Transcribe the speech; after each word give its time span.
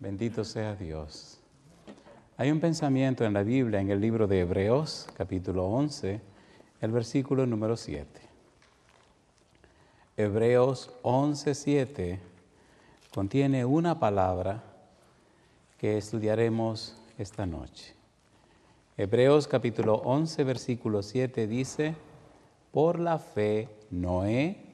Bendito 0.00 0.44
sea 0.44 0.74
Dios. 0.76 1.38
Hay 2.38 2.50
un 2.50 2.58
pensamiento 2.58 3.26
en 3.26 3.34
la 3.34 3.42
Biblia, 3.42 3.80
en 3.80 3.90
el 3.90 4.00
libro 4.00 4.26
de 4.26 4.40
Hebreos, 4.40 5.06
capítulo 5.14 5.66
11, 5.66 6.22
el 6.80 6.90
versículo 6.90 7.44
número 7.44 7.76
7. 7.76 8.08
Hebreos 10.16 10.90
11, 11.02 11.54
7 11.54 12.18
contiene 13.12 13.66
una 13.66 14.00
palabra 14.00 14.62
que 15.76 15.98
estudiaremos 15.98 16.96
esta 17.18 17.44
noche. 17.44 17.92
Hebreos 18.96 19.46
capítulo 19.46 19.96
11, 19.96 20.44
versículo 20.44 21.02
7 21.02 21.46
dice, 21.46 21.94
por 22.72 22.98
la 22.98 23.18
fe 23.18 23.68
Noé, 23.90 24.69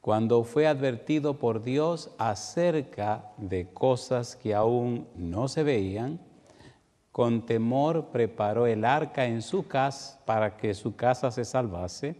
cuando 0.00 0.44
fue 0.44 0.66
advertido 0.66 1.38
por 1.38 1.62
Dios 1.62 2.10
acerca 2.18 3.32
de 3.36 3.68
cosas 3.72 4.34
que 4.34 4.54
aún 4.54 5.06
no 5.14 5.48
se 5.48 5.62
veían, 5.62 6.20
con 7.12 7.44
temor 7.44 8.06
preparó 8.06 8.66
el 8.66 8.84
arca 8.84 9.26
en 9.26 9.42
su 9.42 9.66
casa 9.66 10.20
para 10.24 10.56
que 10.56 10.74
su 10.74 10.96
casa 10.96 11.30
se 11.30 11.44
salvase, 11.44 12.16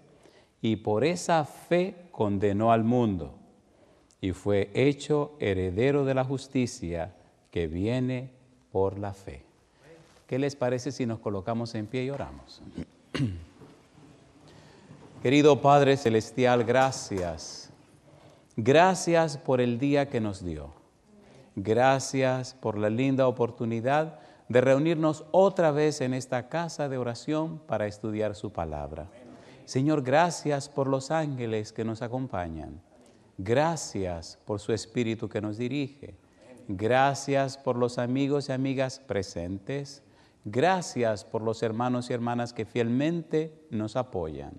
y 0.60 0.77
por 0.77 1.05
esa 1.05 1.45
fe 1.46 2.08
condenó 2.10 2.70
al 2.70 2.84
mundo, 2.84 3.34
y 4.20 4.33
fue 4.33 4.70
hecho 4.74 5.33
heredero 5.38 6.05
de 6.05 6.12
la 6.12 6.24
justicia 6.24 7.14
que 7.50 7.66
viene 7.66 8.30
por 8.70 8.98
la 8.98 9.14
fe. 9.14 9.42
¿Qué 10.27 10.38
les 10.38 10.55
parece 10.55 10.92
si 10.92 11.06
nos 11.06 11.19
colocamos 11.19 11.74
en 11.74 11.86
pie 11.86 12.05
y 12.05 12.10
oramos? 12.10 12.60
Querido 15.22 15.60
Padre 15.60 15.97
Celestial, 15.97 16.64
gracias. 16.64 17.70
Gracias 18.56 19.38
por 19.38 19.60
el 19.60 19.78
día 19.78 20.09
que 20.09 20.20
nos 20.20 20.45
dio. 20.45 20.72
Gracias 21.56 22.54
por 22.54 22.77
la 22.77 22.91
linda 22.91 23.28
oportunidad 23.28 24.19
de 24.48 24.61
reunirnos 24.61 25.25
otra 25.30 25.70
vez 25.70 26.00
en 26.00 26.14
esta 26.14 26.48
casa 26.48 26.88
de 26.88 26.98
oración 26.98 27.60
para 27.66 27.86
estudiar 27.86 28.34
su 28.34 28.52
palabra. 28.52 29.08
Señor, 29.64 30.02
gracias 30.02 30.69
por 30.69 30.88
los 30.88 31.12
ángeles 31.12 31.72
que 31.72 31.84
nos 31.84 32.02
acompañan. 32.02 32.83
Gracias 33.38 34.38
por 34.44 34.58
su 34.58 34.72
espíritu 34.72 35.28
que 35.28 35.41
nos 35.41 35.56
dirige. 35.56 36.16
Gracias 36.66 37.56
por 37.56 37.77
los 37.77 37.98
amigos 37.98 38.48
y 38.48 38.53
amigas 38.53 38.98
presentes. 38.98 40.03
Gracias 40.44 41.25
por 41.25 41.42
los 41.42 41.62
hermanos 41.62 42.10
y 42.10 42.12
hermanas 42.12 42.53
que 42.53 42.64
fielmente 42.64 43.66
nos 43.70 43.94
apoyan. 43.94 44.58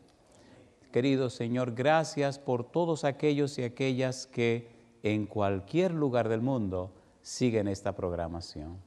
Querido 0.92 1.30
Señor, 1.30 1.74
gracias 1.74 2.38
por 2.38 2.66
todos 2.66 3.06
aquellos 3.06 3.58
y 3.58 3.64
aquellas 3.64 4.28
que 4.28 4.68
en 5.04 5.26
cualquier 5.26 5.94
lugar 5.94 6.28
del 6.28 6.42
mundo 6.42 6.92
siguen 7.22 7.70
esta 7.70 7.96
programación. 7.96 8.78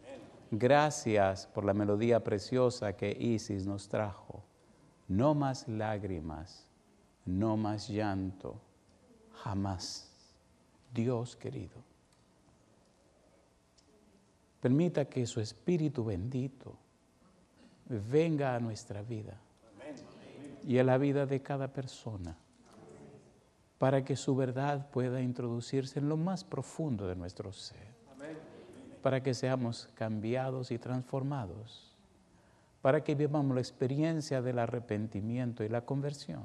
Gracias 0.51 1.47
por 1.47 1.65
la 1.65 1.73
melodía 1.73 2.23
preciosa 2.23 2.95
que 2.95 3.11
Isis 3.19 3.67
nos 3.67 3.89
trajo. 3.89 4.45
No 5.09 5.35
más 5.35 5.67
lágrimas, 5.67 6.67
no 7.25 7.57
más 7.57 7.89
llanto, 7.89 8.61
jamás. 9.33 10.11
Dios 10.93 11.37
querido, 11.37 11.83
permita 14.61 15.07
que 15.07 15.27
su 15.27 15.41
Espíritu 15.41 16.05
bendito 16.05 16.77
venga 17.89 18.55
a 18.55 18.61
nuestra 18.61 19.03
vida 19.03 19.41
y 20.67 20.79
a 20.79 20.84
la 20.84 20.98
vida 20.98 21.27
de 21.27 21.43
cada 21.43 21.69
persona, 21.69 22.37
para 23.79 24.05
que 24.05 24.17
su 24.17 24.34
verdad 24.34 24.91
pueda 24.91 25.20
introducirse 25.20 25.98
en 25.98 26.09
lo 26.09 26.17
más 26.17 26.45
profundo 26.45 27.07
de 27.07 27.17
nuestro 27.17 27.53
ser, 27.53 27.95
para 29.03 29.23
que 29.23 29.35
seamos 29.35 29.91
cambiados 29.95 30.70
y 30.70 30.79
transformados, 30.79 31.95
para 32.81 33.05
que 33.05 33.15
vivamos 33.15 33.55
la 33.55 33.61
experiencia 33.61 34.41
del 34.41 34.58
arrepentimiento 34.58 35.64
y 35.64 35.69
la 35.69 35.85
conversión, 35.85 36.45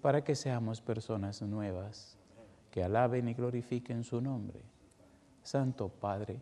para 0.00 0.24
que 0.24 0.34
seamos 0.34 0.80
personas 0.80 1.42
nuevas 1.42 2.16
que 2.70 2.82
alaben 2.82 3.28
y 3.28 3.34
glorifiquen 3.34 4.04
su 4.04 4.20
nombre. 4.20 4.60
Santo 5.42 5.88
Padre, 5.88 6.40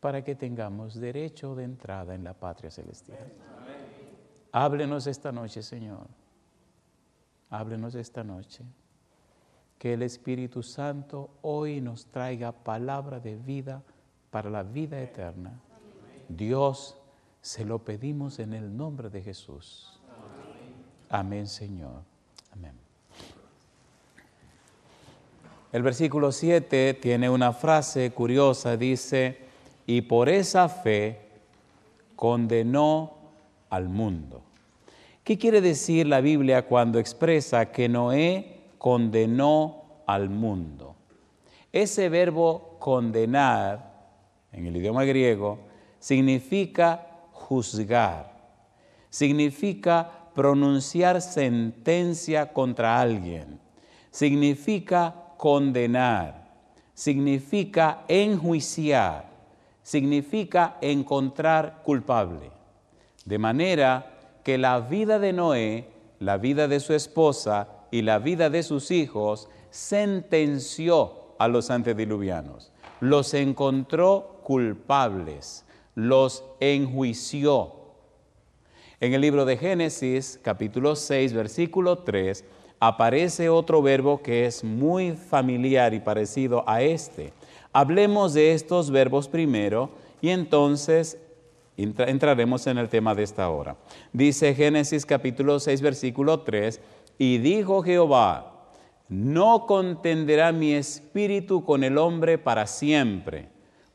para 0.00 0.22
que 0.22 0.34
tengamos 0.34 0.94
derecho 0.94 1.54
de 1.54 1.64
entrada 1.64 2.14
en 2.14 2.24
la 2.24 2.34
patria 2.34 2.70
celestial. 2.70 3.32
Háblenos 4.56 5.08
esta 5.08 5.32
noche, 5.32 5.64
Señor. 5.64 6.06
Háblenos 7.50 7.96
esta 7.96 8.22
noche. 8.22 8.62
Que 9.80 9.94
el 9.94 10.02
Espíritu 10.02 10.62
Santo 10.62 11.28
hoy 11.42 11.80
nos 11.80 12.06
traiga 12.06 12.52
palabra 12.52 13.18
de 13.18 13.34
vida 13.34 13.82
para 14.30 14.50
la 14.50 14.62
vida 14.62 15.02
eterna. 15.02 15.58
Dios, 16.28 16.96
se 17.42 17.64
lo 17.64 17.80
pedimos 17.80 18.38
en 18.38 18.54
el 18.54 18.76
nombre 18.76 19.10
de 19.10 19.22
Jesús. 19.22 19.98
Amén, 21.08 21.48
Señor. 21.48 22.02
Amén. 22.52 22.74
El 25.72 25.82
versículo 25.82 26.30
7 26.30 26.94
tiene 26.94 27.28
una 27.28 27.52
frase 27.52 28.12
curiosa, 28.12 28.76
dice, 28.76 29.36
y 29.84 30.02
por 30.02 30.28
esa 30.28 30.68
fe 30.68 31.28
condenó 32.14 33.23
al 33.74 33.88
mundo. 33.88 34.42
¿Qué 35.24 35.38
quiere 35.38 35.60
decir 35.60 36.06
la 36.06 36.20
Biblia 36.20 36.66
cuando 36.66 36.98
expresa 36.98 37.72
que 37.72 37.88
Noé 37.88 38.60
condenó 38.78 40.02
al 40.06 40.28
mundo? 40.28 40.94
Ese 41.72 42.08
verbo 42.08 42.76
condenar, 42.78 43.92
en 44.52 44.66
el 44.66 44.76
idioma 44.76 45.04
griego, 45.04 45.58
significa 45.98 47.06
juzgar, 47.32 48.32
significa 49.08 50.10
pronunciar 50.34 51.20
sentencia 51.22 52.52
contra 52.52 53.00
alguien, 53.00 53.58
significa 54.10 55.14
condenar, 55.36 56.52
significa 56.92 58.04
enjuiciar, 58.08 59.24
significa 59.82 60.76
encontrar 60.80 61.82
culpable. 61.82 62.50
De 63.24 63.38
manera 63.38 64.40
que 64.42 64.58
la 64.58 64.80
vida 64.80 65.18
de 65.18 65.32
Noé, 65.32 65.88
la 66.18 66.36
vida 66.36 66.68
de 66.68 66.80
su 66.80 66.92
esposa 66.92 67.68
y 67.90 68.02
la 68.02 68.18
vida 68.18 68.50
de 68.50 68.62
sus 68.62 68.90
hijos 68.90 69.48
sentenció 69.70 71.34
a 71.38 71.48
los 71.48 71.70
antediluvianos, 71.70 72.72
los 73.00 73.34
encontró 73.34 74.40
culpables, 74.42 75.64
los 75.94 76.44
enjuició. 76.60 77.72
En 79.00 79.14
el 79.14 79.20
libro 79.20 79.44
de 79.44 79.56
Génesis, 79.56 80.38
capítulo 80.42 80.94
6, 80.94 81.32
versículo 81.32 81.98
3, 81.98 82.44
aparece 82.78 83.48
otro 83.48 83.82
verbo 83.82 84.22
que 84.22 84.46
es 84.46 84.62
muy 84.62 85.12
familiar 85.12 85.94
y 85.94 86.00
parecido 86.00 86.64
a 86.66 86.82
este. 86.82 87.32
Hablemos 87.72 88.34
de 88.34 88.52
estos 88.52 88.90
verbos 88.90 89.28
primero 89.28 89.90
y 90.20 90.30
entonces 90.30 91.18
entraremos 91.76 92.66
en 92.66 92.78
el 92.78 92.88
tema 92.88 93.14
de 93.14 93.22
esta 93.22 93.48
hora. 93.48 93.76
Dice 94.12 94.54
Génesis 94.54 95.06
capítulo 95.06 95.58
6, 95.60 95.80
versículo 95.80 96.40
3, 96.40 96.80
y 97.18 97.38
dijo 97.38 97.82
Jehová, 97.82 98.68
no 99.08 99.66
contenderá 99.66 100.52
mi 100.52 100.72
espíritu 100.72 101.64
con 101.64 101.84
el 101.84 101.98
hombre 101.98 102.38
para 102.38 102.66
siempre, 102.66 103.48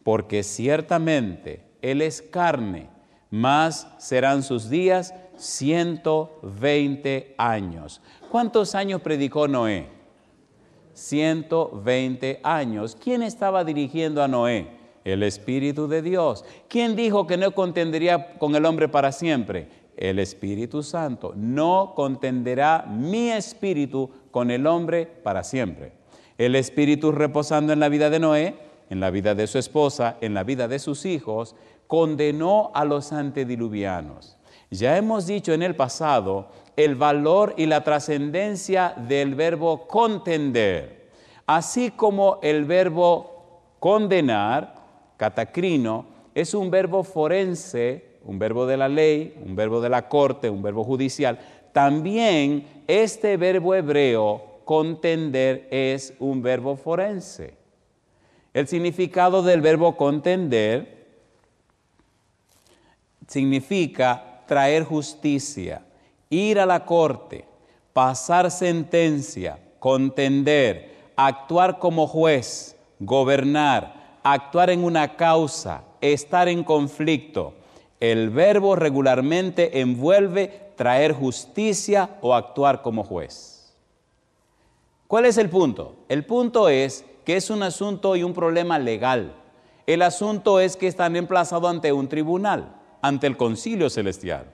porque 0.04 0.44
ciertamente 0.44 1.66
él 1.82 2.02
es 2.02 2.22
carne, 2.22 2.90
más 3.30 3.88
serán 3.98 4.44
sus 4.44 4.70
días 4.70 5.14
120 5.38 7.36
años. 7.38 8.02
¿Cuántos 8.30 8.76
años 8.76 9.02
predicó 9.02 9.48
Noé? 9.48 9.88
120 10.94 12.42
años. 12.44 12.98
¿Quién 13.02 13.24
estaba 13.24 13.64
dirigiendo 13.64 14.22
a 14.22 14.28
Noé? 14.28 14.79
El 15.04 15.24
Espíritu 15.24 15.88
de 15.88 16.02
Dios. 16.02 16.46
¿Quién 16.68 16.96
dijo 16.96 17.28
que 17.28 17.38
no 17.38 17.52
contendería 17.52 18.38
con 18.38 18.56
el 18.56 18.66
hombre 18.66 18.88
para 18.88 19.12
siempre? 19.12 19.68
El 19.98 20.20
Espíritu 20.20 20.84
Santo. 20.84 21.34
No 21.36 21.94
contenderá 21.96 22.86
mi 22.88 23.30
espíritu 23.32 24.10
con 24.32 24.52
el 24.52 24.68
hombre 24.68 25.06
para 25.06 25.44
siempre. 25.44 25.94
El 26.38 26.56
Espíritu 26.56 27.12
reposando 27.12 27.74
en 27.74 27.80
la 27.80 27.90
vida 27.90 28.10
de 28.10 28.20
Noé, 28.20 28.56
en 28.90 29.00
la 29.00 29.12
vida 29.12 29.36
de 29.36 29.48
su 29.48 29.58
esposa, 29.58 30.18
en 30.22 30.34
la 30.34 30.44
vida 30.44 30.68
de 30.68 30.80
sus 30.80 31.06
hijos, 31.06 31.56
condenó 31.88 32.72
a 32.74 32.86
los 32.86 33.12
antediluvianos. 33.12 34.38
Ya 34.72 34.98
hemos 34.98 35.26
dicho 35.26 35.54
en 35.54 35.64
el 35.64 35.76
pasado 35.76 36.50
el 36.76 36.96
valor 36.96 37.56
y 37.58 37.66
la 37.66 37.84
trascendencia 37.84 38.94
del 38.96 39.36
verbo 39.36 39.88
contender, 39.88 41.10
así 41.46 41.92
como 41.92 42.40
el 42.42 42.66
verbo 42.66 43.74
condenar 43.80 44.76
catacrino, 45.20 46.06
es 46.34 46.54
un 46.54 46.72
verbo 46.72 47.04
forense, 47.04 48.06
un 48.24 48.40
verbo 48.40 48.66
de 48.66 48.78
la 48.78 48.88
ley, 48.88 49.36
un 49.46 49.54
verbo 49.54 49.82
de 49.82 49.90
la 49.90 50.08
corte, 50.08 50.50
un 50.50 50.64
verbo 50.64 50.86
judicial. 50.86 51.38
También 51.74 52.66
este 52.88 53.36
verbo 53.36 53.76
hebreo, 53.76 54.62
contender, 54.64 55.68
es 55.72 56.14
un 56.20 56.42
verbo 56.42 56.78
forense. 56.78 57.54
El 58.54 58.68
significado 58.70 59.44
del 59.44 59.60
verbo 59.60 59.98
contender 59.98 61.06
significa 63.28 64.42
traer 64.48 64.86
justicia, 64.86 65.82
ir 66.30 66.60
a 66.60 66.66
la 66.66 66.86
corte, 66.86 67.44
pasar 67.92 68.50
sentencia, 68.52 69.60
contender, 69.80 71.12
actuar 71.18 71.78
como 71.78 72.08
juez, 72.08 72.78
gobernar, 73.00 73.99
actuar 74.24 74.70
en 74.70 74.84
una 74.84 75.16
causa, 75.16 75.84
estar 76.02 76.48
en 76.48 76.64
conflicto. 76.64 77.54
El 78.00 78.30
verbo 78.30 78.76
regularmente 78.76 79.82
envuelve 79.82 80.72
traer 80.76 81.14
justicia 81.14 82.18
o 82.22 82.34
actuar 82.34 82.82
como 82.82 83.04
juez. 83.04 83.74
¿Cuál 85.08 85.26
es 85.26 85.38
el 85.38 85.50
punto? 85.50 85.96
El 86.08 86.26
punto 86.26 86.70
es 86.70 87.04
que 87.26 87.36
es 87.36 87.50
un 87.50 87.64
asunto 87.64 88.16
y 88.16 88.24
un 88.24 88.34
problema 88.34 88.80
legal. 88.80 89.34
El 89.86 90.02
asunto 90.04 90.60
es 90.60 90.78
que 90.78 90.88
están 90.88 91.16
emplazados 91.16 91.70
ante 91.70 91.92
un 91.92 92.08
tribunal, 92.08 92.76
ante 93.02 93.28
el 93.28 93.36
concilio 93.36 93.90
celestial. 93.90 94.46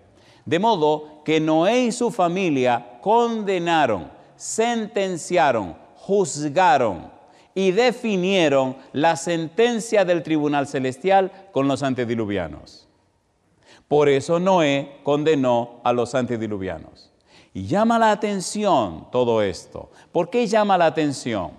De 0.46 0.60
modo 0.60 1.24
que 1.26 1.40
Noé 1.40 1.86
y 1.86 1.92
su 1.92 2.10
familia 2.12 3.00
condenaron, 3.02 4.10
sentenciaron, 4.36 5.76
juzgaron 5.96 7.15
y 7.56 7.72
definieron 7.72 8.76
la 8.92 9.16
sentencia 9.16 10.04
del 10.04 10.22
tribunal 10.22 10.68
celestial 10.68 11.32
con 11.54 11.68
los 11.70 11.82
antediluvianos. 11.82 12.88
Por 13.88 14.10
eso 14.10 14.40
Noé 14.40 14.98
condenó 15.04 15.80
a 15.84 15.94
los 15.94 16.14
antediluvianos. 16.14 17.12
Y 17.54 17.68
llama 17.68 17.98
la 17.98 18.12
atención 18.12 19.08
todo 19.12 19.42
esto. 19.42 19.90
¿Por 20.12 20.30
qué 20.30 20.46
llama 20.46 20.78
la 20.78 20.88
atención? 20.88 21.52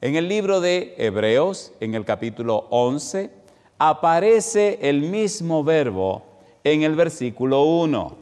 En 0.00 0.14
el 0.14 0.28
libro 0.28 0.60
de 0.60 0.94
Hebreos, 0.96 1.72
en 1.80 1.96
el 1.96 2.04
capítulo 2.04 2.68
11, 2.70 3.30
aparece 3.78 4.78
el 4.82 5.00
mismo 5.00 5.64
verbo 5.64 6.22
en 6.62 6.84
el 6.84 6.94
versículo 6.94 7.64
1. 7.64 8.16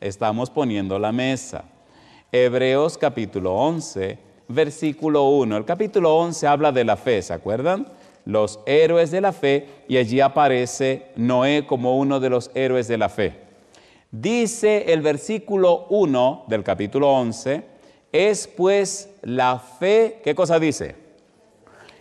Estamos 0.00 0.50
poniendo 0.50 0.98
la 0.98 1.12
mesa. 1.12 1.64
Hebreos 2.30 2.98
capítulo 2.98 3.54
11, 3.54 4.18
versículo 4.48 5.28
1. 5.28 5.56
El 5.56 5.64
capítulo 5.64 6.16
11 6.16 6.46
habla 6.46 6.72
de 6.72 6.84
la 6.84 6.96
fe, 6.96 7.22
¿se 7.22 7.32
acuerdan? 7.32 7.86
Los 8.24 8.60
héroes 8.66 9.10
de 9.10 9.20
la 9.20 9.32
fe 9.32 9.68
y 9.88 9.96
allí 9.96 10.20
aparece 10.20 11.06
Noé 11.16 11.66
como 11.66 11.96
uno 11.98 12.20
de 12.20 12.30
los 12.30 12.50
héroes 12.54 12.88
de 12.88 12.98
la 12.98 13.08
fe. 13.08 13.34
Dice 14.10 14.92
el 14.92 15.02
versículo 15.02 15.86
1 15.90 16.44
del 16.46 16.64
capítulo 16.64 17.10
11, 17.12 17.62
es 18.10 18.46
pues 18.46 19.10
la 19.22 19.58
fe, 19.58 20.20
¿qué 20.24 20.34
cosa 20.34 20.58
dice? 20.58 20.96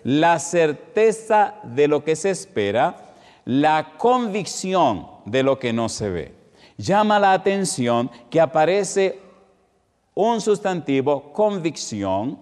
La 0.03 0.39
certeza 0.39 1.55
de 1.63 1.88
lo 1.88 2.03
que 2.03 2.15
se 2.15 2.29
espera, 2.29 3.13
la 3.43 3.93
convicción 3.97 5.07
de 5.25 5.43
lo 5.43 5.59
que 5.59 5.73
no 5.73 5.89
se 5.89 6.09
ve. 6.09 6.33
Llama 6.77 7.19
la 7.19 7.33
atención 7.33 8.09
que 8.29 8.39
aparece 8.39 9.19
un 10.17 10.41
sustantivo, 10.41 11.31
convicción, 11.31 12.39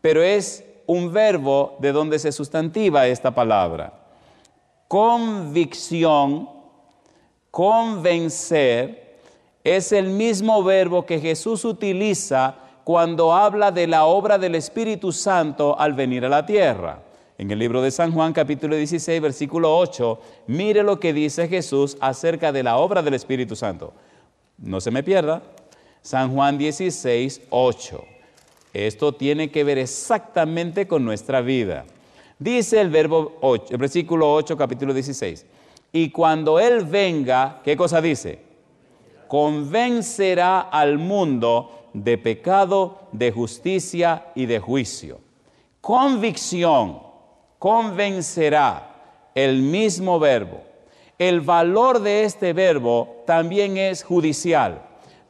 pero 0.00 0.22
es 0.22 0.64
un 0.86 1.12
verbo 1.12 1.76
de 1.80 1.90
donde 1.90 2.20
se 2.20 2.30
sustantiva 2.30 3.08
esta 3.08 3.32
palabra. 3.32 3.92
Convicción, 4.86 6.48
convencer, 7.50 9.18
es 9.64 9.90
el 9.90 10.10
mismo 10.10 10.62
verbo 10.62 11.04
que 11.04 11.18
Jesús 11.18 11.64
utiliza 11.64 12.54
cuando 12.84 13.34
habla 13.34 13.72
de 13.72 13.88
la 13.88 14.04
obra 14.04 14.38
del 14.38 14.54
Espíritu 14.54 15.10
Santo 15.10 15.76
al 15.76 15.94
venir 15.94 16.24
a 16.24 16.28
la 16.28 16.46
tierra. 16.46 17.02
En 17.38 17.50
el 17.50 17.58
libro 17.58 17.82
de 17.82 17.90
San 17.90 18.12
Juan 18.12 18.32
capítulo 18.32 18.76
16 18.76 19.20
versículo 19.20 19.76
8, 19.76 20.20
mire 20.46 20.84
lo 20.84 21.00
que 21.00 21.12
dice 21.12 21.48
Jesús 21.48 21.96
acerca 22.00 22.52
de 22.52 22.62
la 22.62 22.76
obra 22.76 23.02
del 23.02 23.14
Espíritu 23.14 23.56
Santo. 23.56 23.92
No 24.58 24.80
se 24.80 24.92
me 24.92 25.02
pierda, 25.02 25.42
San 26.06 26.32
Juan 26.32 26.56
16, 26.56 27.48
8. 27.50 28.04
Esto 28.72 29.12
tiene 29.16 29.50
que 29.50 29.64
ver 29.64 29.78
exactamente 29.78 30.86
con 30.86 31.04
nuestra 31.04 31.40
vida. 31.40 31.84
Dice 32.38 32.80
el 32.80 32.90
verbo 32.90 33.38
8, 33.40 33.66
el 33.70 33.78
versículo 33.78 34.32
8, 34.32 34.56
capítulo 34.56 34.94
16. 34.94 35.44
Y 35.90 36.10
cuando 36.10 36.60
Él 36.60 36.84
venga, 36.84 37.60
¿qué 37.64 37.76
cosa 37.76 38.00
dice? 38.00 38.38
Convencerá 39.26 40.60
al 40.60 40.96
mundo 40.98 41.88
de 41.92 42.18
pecado, 42.18 43.08
de 43.10 43.32
justicia 43.32 44.26
y 44.36 44.46
de 44.46 44.60
juicio. 44.60 45.18
Convicción, 45.80 47.00
convencerá, 47.58 49.32
el 49.34 49.60
mismo 49.60 50.20
verbo. 50.20 50.62
El 51.18 51.40
valor 51.40 52.00
de 52.00 52.22
este 52.22 52.52
verbo 52.52 53.24
también 53.26 53.76
es 53.76 54.04
judicial 54.04 54.85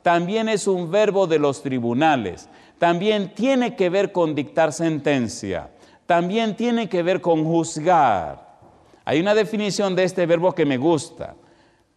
también 0.07 0.49
es 0.49 0.69
un 0.69 0.89
verbo 0.89 1.27
de 1.27 1.41
los 1.41 1.65
tribunales, 1.65 2.49
también 2.79 3.35
tiene 3.35 3.75
que 3.75 3.91
ver 3.91 4.13
con 4.13 4.37
dictar 4.37 4.73
sentencia, 4.73 5.69
también 6.07 6.55
tiene 6.55 6.89
que 6.89 7.03
ver 7.03 7.21
con 7.21 7.45
juzgar. 7.45 8.57
Hay 9.05 9.19
una 9.19 9.35
definición 9.35 9.97
de 9.97 10.05
este 10.05 10.25
verbo 10.25 10.53
que 10.53 10.65
me 10.65 10.77
gusta. 10.77 11.35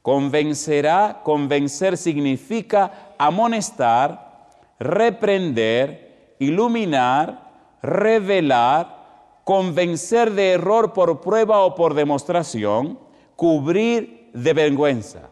Convencerá, 0.02 1.22
convencer 1.24 1.98
significa 1.98 3.14
amonestar, 3.20 4.50
reprender, 4.80 6.36
iluminar, 6.40 7.78
revelar, 7.84 9.38
convencer 9.44 10.32
de 10.32 10.54
error 10.54 10.94
por 10.94 11.22
prueba 11.22 11.60
o 11.60 11.76
por 11.76 11.94
demostración, 11.94 12.98
cubrir 13.36 14.32
de 14.34 14.54
vergüenza 14.54 15.29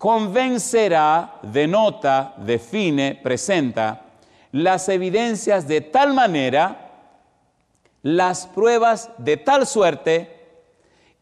convencerá, 0.00 1.40
denota, 1.42 2.32
define, 2.38 3.16
presenta 3.16 4.06
las 4.50 4.88
evidencias 4.88 5.68
de 5.68 5.82
tal 5.82 6.14
manera, 6.14 6.90
las 8.00 8.46
pruebas 8.46 9.10
de 9.18 9.36
tal 9.36 9.66
suerte, 9.66 10.62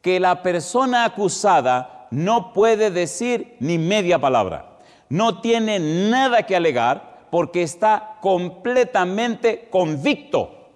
que 0.01 0.21
la 0.21 0.45
persona 0.45 1.05
acusada 1.05 2.07
no 2.13 2.53
puede 2.53 2.93
decir 2.93 3.57
ni 3.59 3.79
media 3.79 4.21
palabra, 4.21 4.79
no 5.09 5.41
tiene 5.41 5.81
nada 5.81 6.45
que 6.45 6.55
alegar 6.55 7.27
porque 7.33 7.65
está 7.65 8.19
completamente 8.21 9.69
convicto. 9.71 10.71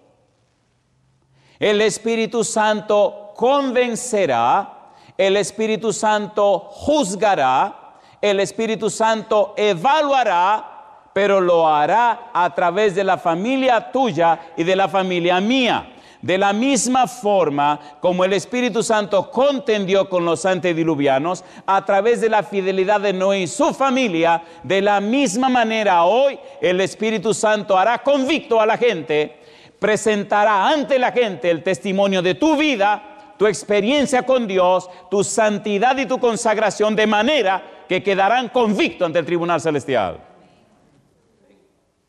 El 1.60 1.81
Espíritu 1.81 2.43
Santo 2.43 3.32
convencerá, 3.37 4.90
el 5.16 5.37
Espíritu 5.37 5.92
Santo 5.92 6.59
juzgará, 6.59 7.78
el 8.23 8.38
Espíritu 8.38 8.88
Santo 8.88 9.52
evaluará, 9.57 11.09
pero 11.12 11.41
lo 11.41 11.69
hará 11.69 12.31
a 12.33 12.55
través 12.55 12.95
de 12.95 13.05
la 13.05 13.19
familia 13.19 13.91
tuya 13.91 14.41
y 14.57 14.62
de 14.62 14.76
la 14.76 14.88
familia 14.88 15.41
mía. 15.41 15.88
De 16.23 16.38
la 16.38 16.52
misma 16.52 17.09
forma 17.09 17.81
como 18.00 18.25
el 18.25 18.33
Espíritu 18.33 18.85
Santo 18.85 19.29
contendió 19.29 20.09
con 20.09 20.25
los 20.25 20.47
antediluvianos 20.47 21.45
a 21.67 21.85
través 21.85 22.21
de 22.21 22.29
la 22.29 22.45
fidelidad 22.45 23.00
de 23.00 23.12
Noé 23.12 23.41
y 23.41 23.47
su 23.49 23.75
familia, 23.75 24.41
de 24.62 24.81
la 24.81 25.00
misma 25.00 25.49
manera 25.49 26.05
hoy 26.05 26.38
el 26.61 26.81
Espíritu 26.81 27.35
Santo 27.35 27.76
hará 27.76 27.99
convicto 27.99 28.61
a 28.61 28.67
la 28.67 28.79
gente, 28.79 29.41
presentará 29.81 30.69
ante 30.69 30.97
la 30.97 31.11
gente 31.11 31.50
el 31.50 31.64
testimonio 31.64 32.23
de 32.23 32.37
tu 32.37 32.57
vida, 32.57 33.35
tu 33.37 33.49
experiencia 33.49 34.23
con 34.23 34.47
Dios, 34.47 34.88
tu 35.11 35.25
santidad 35.25 35.99
y 35.99 36.07
tu 36.07 36.21
consagración 36.21 36.95
de 36.95 37.09
manera 37.09 37.81
que 37.92 38.02
quedarán 38.02 38.49
convictos 38.49 39.04
ante 39.04 39.18
el 39.18 39.26
tribunal 39.26 39.61
celestial. 39.61 40.18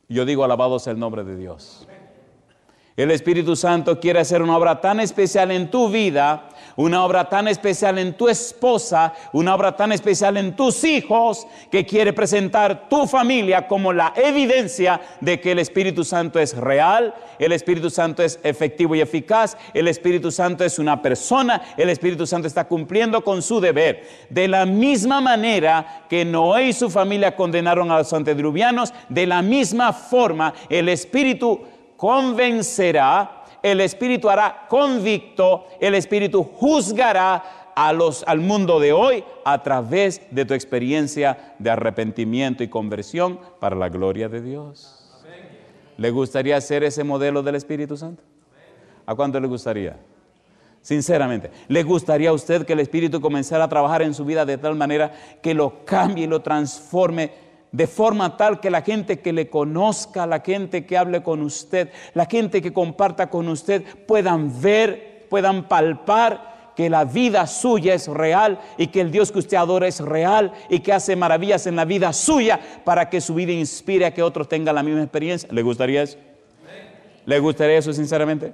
Yo 0.07 0.23
digo, 0.23 0.45
alabado 0.45 0.79
sea 0.79 0.93
el 0.93 0.99
nombre 0.99 1.25
de 1.25 1.35
Dios. 1.35 1.85
El 2.95 3.09
Espíritu 3.09 3.55
Santo 3.55 3.99
quiere 3.99 4.19
hacer 4.19 4.43
una 4.43 4.55
obra 4.55 4.79
tan 4.79 4.99
especial 4.99 5.49
en 5.49 5.71
tu 5.71 5.89
vida, 5.89 6.49
una 6.75 7.03
obra 7.03 7.27
tan 7.27 7.47
especial 7.47 7.97
en 7.97 8.13
tu 8.13 8.29
esposa, 8.29 9.13
una 9.31 9.55
obra 9.55 9.75
tan 9.75 9.91
especial 9.91 10.37
en 10.37 10.55
tus 10.55 10.83
hijos, 10.83 11.47
que 11.71 11.87
quiere 11.87 12.13
presentar 12.13 12.87
tu 12.89 13.07
familia 13.07 13.67
como 13.67 13.93
la 13.93 14.13
evidencia 14.15 15.01
de 15.21 15.41
que 15.41 15.53
el 15.53 15.59
Espíritu 15.59 16.03
Santo 16.03 16.37
es 16.37 16.55
real, 16.55 17.15
el 17.39 17.51
Espíritu 17.51 17.89
Santo 17.89 18.21
es 18.21 18.39
efectivo 18.43 18.93
y 18.93 19.01
eficaz, 19.01 19.57
el 19.73 19.87
Espíritu 19.87 20.31
Santo 20.31 20.63
es 20.63 20.77
una 20.77 21.01
persona, 21.01 21.63
el 21.77 21.89
Espíritu 21.89 22.27
Santo 22.27 22.47
está 22.47 22.67
cumpliendo 22.67 23.23
con 23.23 23.41
su 23.41 23.59
deber. 23.59 24.07
De 24.29 24.47
la 24.47 24.67
misma 24.67 25.19
manera 25.19 26.05
que 26.07 26.25
Noé 26.25 26.67
y 26.67 26.73
su 26.73 26.91
familia 26.91 27.35
condenaron 27.35 27.89
a 27.89 27.97
los 27.97 28.13
antediluvianos, 28.13 28.93
de 29.09 29.25
la 29.25 29.41
misma 29.41 29.93
forma 29.93 30.53
el 30.69 30.89
Espíritu 30.89 31.72
convencerá, 31.97 33.43
el 33.61 33.81
Espíritu 33.81 34.29
hará 34.29 34.65
convicto, 34.67 35.67
el 35.79 35.95
Espíritu 35.95 36.43
juzgará 36.43 37.71
a 37.75 37.93
los, 37.93 38.23
al 38.27 38.39
mundo 38.39 38.79
de 38.79 38.93
hoy 38.93 39.23
a 39.45 39.63
través 39.63 40.21
de 40.31 40.45
tu 40.45 40.53
experiencia 40.53 41.55
de 41.59 41.69
arrepentimiento 41.69 42.63
y 42.63 42.67
conversión 42.67 43.39
para 43.59 43.75
la 43.75 43.89
gloria 43.89 44.29
de 44.29 44.41
Dios. 44.41 44.99
¿Le 45.97 46.11
gustaría 46.11 46.59
ser 46.61 46.83
ese 46.83 47.03
modelo 47.03 47.43
del 47.43 47.55
Espíritu 47.55 47.97
Santo? 47.97 48.23
¿A 49.05 49.15
cuánto 49.15 49.39
le 49.39 49.47
gustaría? 49.47 49.97
Sinceramente, 50.81 51.49
¿le 51.69 51.83
gustaría 51.83 52.29
a 52.29 52.33
usted 52.33 52.65
que 52.65 52.73
el 52.73 52.81
Espíritu 52.81 53.21
comenzara 53.21 53.63
a 53.63 53.69
trabajar 53.69 54.01
en 54.01 54.13
su 54.13 54.25
vida 54.25 54.45
de 54.45 54.57
tal 54.57 54.75
manera 54.75 55.13
que 55.41 55.53
lo 55.53 55.85
cambie 55.85 56.25
y 56.25 56.27
lo 56.27 56.41
transforme 56.41 57.31
de 57.73 57.87
forma 57.87 58.37
tal 58.37 58.59
que 58.59 58.69
la 58.69 58.83
gente 58.83 59.19
que 59.19 59.33
le 59.33 59.49
conozca, 59.49 60.27
la 60.27 60.41
gente 60.41 60.85
que 60.85 60.95
hable 60.95 61.23
con 61.23 61.41
usted, 61.41 61.89
la 62.13 62.27
gente 62.27 62.61
que 62.61 62.71
comparta 62.71 63.29
con 63.31 63.49
usted 63.49 63.83
puedan 64.05 64.61
ver, 64.61 65.25
puedan 65.27 65.67
palpar 65.67 66.53
que 66.75 66.87
la 66.87 67.03
vida 67.03 67.47
suya 67.47 67.95
es 67.95 68.07
real 68.07 68.59
y 68.77 68.87
que 68.87 69.01
el 69.01 69.11
Dios 69.11 69.31
que 69.31 69.39
usted 69.39 69.57
adora 69.57 69.87
es 69.87 69.99
real 69.99 70.53
y 70.69 70.79
que 70.79 70.93
hace 70.93 71.15
maravillas 71.15 71.65
en 71.65 71.75
la 71.75 71.83
vida 71.83 72.13
suya 72.13 72.59
para 72.83 73.09
que 73.09 73.19
su 73.19 73.33
vida 73.33 73.51
inspire 73.51 74.05
a 74.05 74.13
que 74.13 74.21
otros 74.21 74.47
tengan 74.47 74.75
la 74.75 74.83
misma 74.83 75.01
experiencia. 75.01 75.49
¿Le 75.51 75.63
gustaría 75.63 76.03
eso? 76.03 76.17
¿Le 77.25 77.39
gustaría 77.39 77.77
eso 77.77 77.91
sinceramente? 77.91 78.53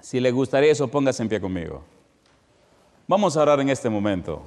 Si 0.00 0.20
le 0.20 0.30
gustaría 0.30 0.70
eso, 0.70 0.86
póngase 0.86 1.22
en 1.24 1.28
pie 1.28 1.40
conmigo. 1.40 1.82
Vamos 3.08 3.36
a 3.36 3.42
orar 3.42 3.58
en 3.58 3.70
este 3.70 3.88
momento. 3.88 4.42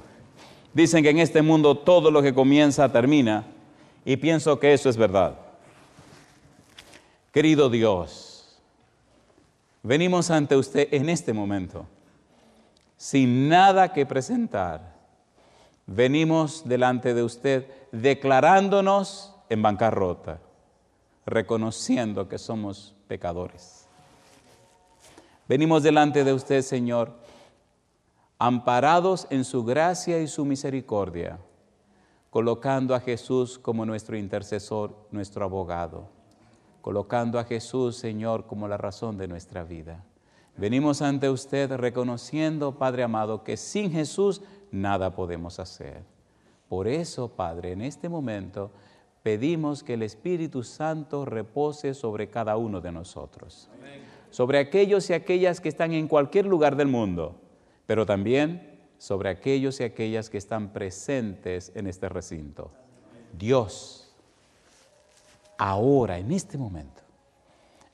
Dicen 0.74 1.02
que 1.02 1.10
en 1.10 1.18
este 1.18 1.42
mundo 1.42 1.76
todo 1.76 2.10
lo 2.10 2.22
que 2.22 2.34
comienza 2.34 2.90
termina 2.90 3.44
y 4.04 4.16
pienso 4.16 4.58
que 4.58 4.72
eso 4.72 4.88
es 4.88 4.96
verdad. 4.96 5.38
Querido 7.30 7.68
Dios, 7.70 8.58
venimos 9.82 10.30
ante 10.30 10.56
usted 10.56 10.88
en 10.92 11.08
este 11.08 11.32
momento 11.32 11.86
sin 12.96 13.48
nada 13.48 13.92
que 13.92 14.06
presentar. 14.06 14.92
Venimos 15.86 16.62
delante 16.64 17.12
de 17.12 17.22
usted 17.22 17.66
declarándonos 17.90 19.34
en 19.50 19.60
bancarrota, 19.60 20.38
reconociendo 21.26 22.28
que 22.28 22.38
somos 22.38 22.94
pecadores 23.08 23.82
Venimos 25.52 25.82
delante 25.82 26.24
de 26.24 26.32
usted, 26.32 26.62
Señor, 26.62 27.12
amparados 28.44 29.28
en 29.30 29.44
su 29.44 29.62
gracia 29.62 30.20
y 30.20 30.26
su 30.26 30.44
misericordia, 30.44 31.38
colocando 32.28 32.92
a 32.92 32.98
Jesús 32.98 33.56
como 33.56 33.86
nuestro 33.86 34.16
intercesor, 34.16 34.96
nuestro 35.12 35.44
abogado, 35.44 36.08
colocando 36.80 37.38
a 37.38 37.44
Jesús, 37.44 37.94
Señor, 37.94 38.48
como 38.48 38.66
la 38.66 38.76
razón 38.76 39.16
de 39.16 39.28
nuestra 39.28 39.62
vida. 39.62 40.04
Venimos 40.56 41.02
ante 41.02 41.30
usted 41.30 41.70
reconociendo, 41.70 42.78
Padre 42.78 43.04
amado, 43.04 43.44
que 43.44 43.56
sin 43.56 43.92
Jesús 43.92 44.42
nada 44.72 45.14
podemos 45.14 45.60
hacer. 45.60 46.02
Por 46.68 46.88
eso, 46.88 47.28
Padre, 47.28 47.70
en 47.70 47.82
este 47.82 48.08
momento 48.08 48.72
pedimos 49.22 49.84
que 49.84 49.94
el 49.94 50.02
Espíritu 50.02 50.64
Santo 50.64 51.24
repose 51.24 51.94
sobre 51.94 52.28
cada 52.28 52.56
uno 52.56 52.80
de 52.80 52.90
nosotros. 52.90 53.70
Sobre 54.30 54.58
aquellos 54.58 55.08
y 55.10 55.12
aquellas 55.12 55.60
que 55.60 55.68
están 55.68 55.92
en 55.92 56.08
cualquier 56.08 56.46
lugar 56.46 56.74
del 56.74 56.88
mundo, 56.88 57.41
pero 57.92 58.06
también 58.06 58.80
sobre 58.96 59.28
aquellos 59.28 59.78
y 59.78 59.84
aquellas 59.84 60.30
que 60.30 60.38
están 60.38 60.72
presentes 60.72 61.70
en 61.74 61.86
este 61.86 62.08
recinto. 62.08 62.70
Dios, 63.38 64.14
ahora, 65.58 66.16
en 66.16 66.32
este 66.32 66.56
momento, 66.56 67.02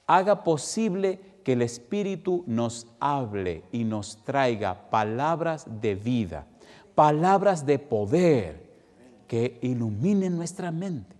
haga 0.06 0.44
posible 0.44 1.18
que 1.42 1.54
el 1.54 1.62
Espíritu 1.62 2.44
nos 2.46 2.86
hable 3.00 3.64
y 3.72 3.82
nos 3.82 4.22
traiga 4.22 4.88
palabras 4.88 5.66
de 5.80 5.96
vida, 5.96 6.46
palabras 6.94 7.66
de 7.66 7.80
poder 7.80 8.70
que 9.26 9.58
iluminen 9.62 10.36
nuestra 10.36 10.70
mente, 10.70 11.16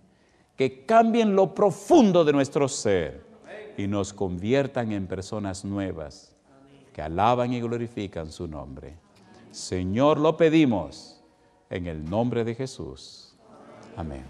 que 0.55 0.85
cambien 0.85 1.35
lo 1.35 1.53
profundo 1.53 2.23
de 2.23 2.31
nuestro 2.31 2.69
ser 2.69 3.25
y 3.77 3.87
nos 3.87 4.13
conviertan 4.13 4.93
en 4.93 5.05
personas 5.05 5.65
nuevas 5.65 6.33
alaban 7.01 7.53
y 7.53 7.61
glorifican 7.61 8.31
su 8.31 8.47
nombre. 8.47 8.95
Señor, 9.51 10.19
lo 10.19 10.37
pedimos 10.37 11.21
en 11.69 11.87
el 11.87 12.09
nombre 12.09 12.43
de 12.43 12.55
Jesús. 12.55 13.33
Amén. 13.95 14.25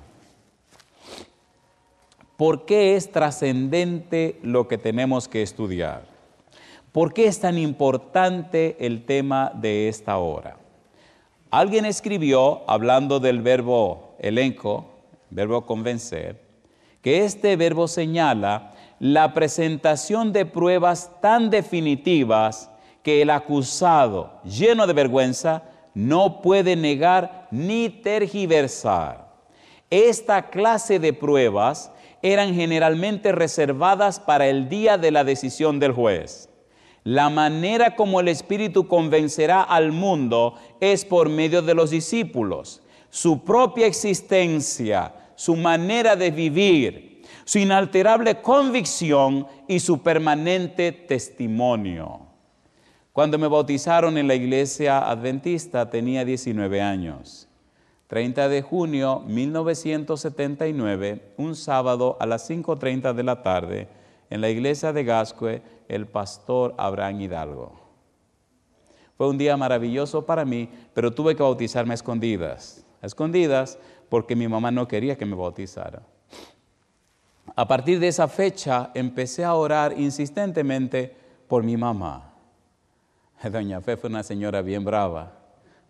¿Por 2.38 2.65
qué 2.65 2.95
es 2.95 3.11
trascendente 3.11 4.39
lo 4.43 4.67
que 4.67 4.77
tenemos 4.77 5.27
que 5.27 5.41
estudiar? 5.41 6.03
¿Por 6.91 7.13
qué 7.13 7.27
es 7.27 7.39
tan 7.39 7.57
importante 7.57 8.77
el 8.79 9.05
tema 9.05 9.51
de 9.53 9.89
esta 9.89 10.17
hora? 10.17 10.57
Alguien 11.51 11.85
escribió, 11.85 12.61
hablando 12.67 13.19
del 13.19 13.41
verbo 13.41 14.15
elenco, 14.19 14.85
verbo 15.29 15.65
convencer, 15.65 16.41
que 17.01 17.25
este 17.25 17.55
verbo 17.55 17.88
señala 17.88 18.71
la 19.00 19.34
presentación 19.34 20.34
de 20.34 20.46
pruebas 20.46 21.12
tan 21.22 21.50
definitivas 21.50 22.70
que 23.01 23.22
el 23.22 23.29
acusado, 23.29 24.41
lleno 24.44 24.86
de 24.86 24.94
vergüenza, 24.94 25.63
no 25.94 26.41
puede 26.41 26.75
negar 26.75 27.48
ni 27.51 27.89
tergiversar. 27.89 29.29
Esta 29.89 30.50
clase 30.50 31.00
de 31.00 31.13
pruebas 31.13 31.91
eran 32.22 32.53
generalmente 32.53 33.32
reservadas 33.32 34.20
para 34.20 34.48
el 34.48 34.70
día 34.70 34.98
de 34.98 35.12
la 35.12 35.24
decisión 35.24 35.79
del 35.79 35.94
juez. 35.94 36.50
La 37.03 37.29
manera 37.29 37.96
como 37.96 38.20
el 38.20 38.27
Espíritu 38.27 38.88
convencerá 38.88 39.63
al 39.63 39.94
mundo 39.94 40.56
es 40.82 41.06
por 41.06 41.29
medio 41.29 41.62
de 41.62 41.74
los 41.74 41.89
discípulos. 41.89 42.84
Su 43.10 43.44
propia 43.44 43.88
existencia, 43.88 45.15
su 45.36 45.56
manera 45.56 46.15
de 46.15 46.29
vivir, 46.29 47.08
su 47.50 47.58
inalterable 47.58 48.44
convicción 48.44 49.48
y 49.68 49.79
su 49.79 50.03
permanente 50.03 50.91
testimonio. 50.91 52.20
Cuando 53.12 53.39
me 53.39 53.48
bautizaron 53.48 54.20
en 54.20 54.27
la 54.27 54.36
iglesia 54.36 55.00
adventista 55.00 55.89
tenía 55.89 56.24
19 56.24 56.79
años. 56.79 57.48
30 58.06 58.50
de 58.50 58.62
junio 58.62 59.24
1979, 59.25 61.34
un 61.38 61.56
sábado 61.56 62.18
a 62.20 62.27
las 62.27 62.48
5.30 62.48 63.15
de 63.15 63.24
la 63.24 63.41
tarde, 63.41 63.88
en 64.29 64.41
la 64.41 64.51
iglesia 64.51 64.94
de 64.94 65.03
Gascue, 65.03 65.63
el 65.88 66.06
pastor 66.06 66.75
Abraham 66.77 67.22
Hidalgo. 67.22 67.79
Fue 69.18 69.27
un 69.27 69.39
día 69.39 69.58
maravilloso 69.58 70.24
para 70.24 70.46
mí, 70.46 70.70
pero 70.94 71.15
tuve 71.15 71.36
que 71.36 71.41
bautizarme 71.41 71.94
a 71.94 71.96
escondidas. 71.96 72.86
A 73.01 73.08
escondidas 73.08 73.79
porque 74.08 74.36
mi 74.36 74.48
mamá 74.48 74.70
no 74.70 74.88
quería 74.88 75.18
que 75.18 75.25
me 75.25 75.36
bautizara. 75.36 76.03
A 77.56 77.68
partir 77.68 78.00
de 78.00 78.08
esa 78.08 78.27
fecha 78.27 78.91
empecé 78.94 79.44
a 79.44 79.53
orar 79.53 79.98
insistentemente 80.00 81.15
por 81.48 81.63
mi 81.63 81.77
mamá. 81.77 82.34
Doña 83.51 83.82
Fe 83.82 83.98
fue 83.98 84.10
una 84.10 84.24
señora 84.24 84.62
bien 84.62 84.84
brava, 84.84 85.32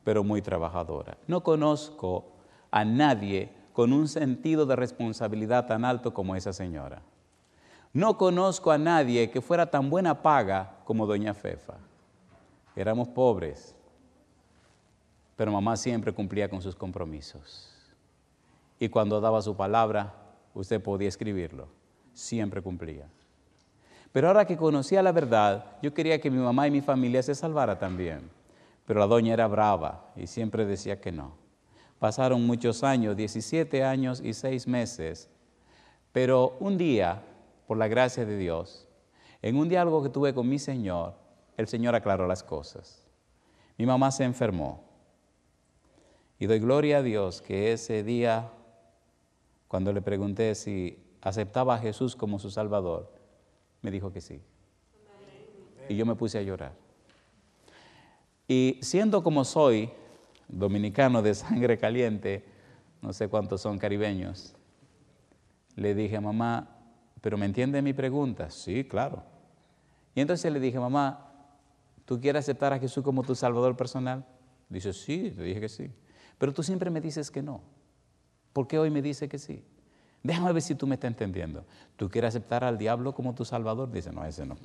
pero 0.04 0.24
muy 0.24 0.42
trabajadora. 0.42 1.18
No 1.28 1.42
conozco 1.42 2.26
a 2.72 2.86
nadie 2.86 3.50
con 3.74 3.94
un 3.94 4.08
sentido 4.08 4.66
de 4.66 4.76
responsabilidad 4.76 5.66
tan 5.66 5.86
alto 5.86 6.14
como 6.14 6.36
esa 6.36 6.54
señora. 6.54 7.02
No 7.94 8.18
conozco 8.18 8.72
a 8.72 8.78
nadie 8.78 9.32
que 9.32 9.42
fuera 9.42 9.70
tan 9.70 9.90
buena 9.90 10.22
paga 10.22 10.78
como 10.86 11.08
doña 11.08 11.34
Fefa. 11.34 11.76
Éramos 12.76 13.08
pobres, 13.08 13.76
pero 15.36 15.52
mamá 15.52 15.76
siempre 15.76 16.14
cumplía 16.14 16.50
con 16.50 16.62
sus 16.62 16.76
compromisos. 16.76 17.74
Y 18.80 18.90
cuando 18.90 19.20
daba 19.20 19.42
su 19.42 19.56
palabra, 19.56 20.14
usted 20.54 20.82
podía 20.82 21.08
escribirlo, 21.08 21.68
siempre 22.14 22.62
cumplía. 22.62 23.08
Pero 24.12 24.28
ahora 24.28 24.46
que 24.46 24.58
conocía 24.58 25.04
la 25.04 25.12
verdad, 25.12 25.78
yo 25.82 25.94
quería 25.94 26.20
que 26.20 26.32
mi 26.32 26.40
mamá 26.40 26.68
y 26.68 26.72
mi 26.72 26.82
familia 26.82 27.22
se 27.22 27.36
salvara 27.36 27.78
también. 27.78 28.30
Pero 28.86 29.00
la 29.00 29.08
doña 29.08 29.34
era 29.34 29.48
brava 29.48 30.12
y 30.16 30.26
siempre 30.26 30.66
decía 30.66 31.00
que 31.00 31.12
no. 31.12 31.36
Pasaron 32.00 32.46
muchos 32.48 32.84
años, 32.84 33.16
17 33.16 33.84
años 33.84 34.22
y 34.24 34.34
6 34.34 34.68
meses. 34.68 35.30
Pero 36.12 36.58
un 36.60 36.78
día, 36.78 37.22
por 37.68 37.78
la 37.78 37.88
gracia 37.88 38.26
de 38.26 38.38
Dios, 38.38 38.88
en 39.42 39.58
un 39.58 39.70
diálogo 39.70 40.02
que 40.02 40.10
tuve 40.10 40.34
con 40.34 40.50
mi 40.50 40.58
Señor, 40.58 41.14
el 41.56 41.68
Señor 41.68 41.94
aclaró 41.94 42.26
las 42.26 42.42
cosas. 42.42 43.06
Mi 43.78 43.86
mamá 43.86 44.12
se 44.12 44.24
enfermó. 44.24 44.84
Y 46.40 46.48
doy 46.48 46.60
gloria 46.60 46.98
a 46.98 47.04
Dios 47.04 47.42
que 47.42 47.74
ese 47.74 48.02
día 48.02 48.50
cuando 49.70 49.94
le 49.94 50.02
pregunté 50.02 50.56
si 50.56 50.98
aceptaba 51.22 51.76
a 51.76 51.78
Jesús 51.78 52.16
como 52.16 52.40
su 52.40 52.50
Salvador, 52.50 53.14
me 53.84 53.92
dijo 53.92 54.12
que 54.12 54.20
sí. 54.20 54.42
Y 55.88 55.96
yo 55.96 56.06
me 56.08 56.16
puse 56.16 56.40
a 56.40 56.42
llorar. 56.42 56.74
Y 58.48 58.80
siendo 58.82 59.24
como 59.24 59.46
soy, 59.46 59.92
dominicano 60.48 61.22
de 61.22 61.34
sangre 61.36 61.78
caliente, 61.78 62.44
no 63.02 63.14
sé 63.14 63.30
cuántos 63.30 63.62
son 63.62 63.78
caribeños, 63.78 64.56
le 65.76 65.94
dije, 65.94 66.20
mamá, 66.20 66.76
¿pero 67.22 67.38
me 67.38 67.46
entiende 67.46 67.84
mi 67.84 67.94
pregunta? 67.94 68.50
Sí, 68.50 68.84
claro. 68.84 69.24
Y 70.16 70.22
entonces 70.22 70.52
le 70.52 70.60
dije, 70.60 70.80
mamá, 70.80 71.32
¿tú 72.06 72.20
quieres 72.20 72.46
aceptar 72.46 72.74
a 72.74 72.80
Jesús 72.80 73.04
como 73.04 73.22
tu 73.22 73.36
Salvador 73.36 73.78
personal? 73.78 74.26
Dice, 74.68 74.94
sí, 74.94 75.30
le 75.30 75.44
dije 75.44 75.62
que 75.62 75.70
sí. 75.70 75.92
Pero 76.40 76.54
tú 76.54 76.64
siempre 76.64 76.90
me 76.90 77.02
dices 77.02 77.30
que 77.30 77.44
no. 77.44 77.62
¿Por 78.54 78.68
qué 78.68 78.80
hoy 78.80 78.90
me 78.90 79.02
dice 79.02 79.30
que 79.30 79.38
sí? 79.38 79.64
Déjame 80.24 80.52
ver 80.52 80.62
si 80.62 80.76
tú 80.76 80.86
me 80.86 80.96
estás 80.96 81.10
entendiendo. 81.10 81.66
¿Tú 81.96 82.10
quieres 82.10 82.30
aceptar 82.30 82.64
al 82.64 82.78
diablo 82.78 83.14
como 83.14 83.34
tu 83.34 83.46
salvador? 83.46 83.92
Dice, 83.92 84.12
no, 84.12 84.26
ese 84.26 84.46
no. 84.46 84.58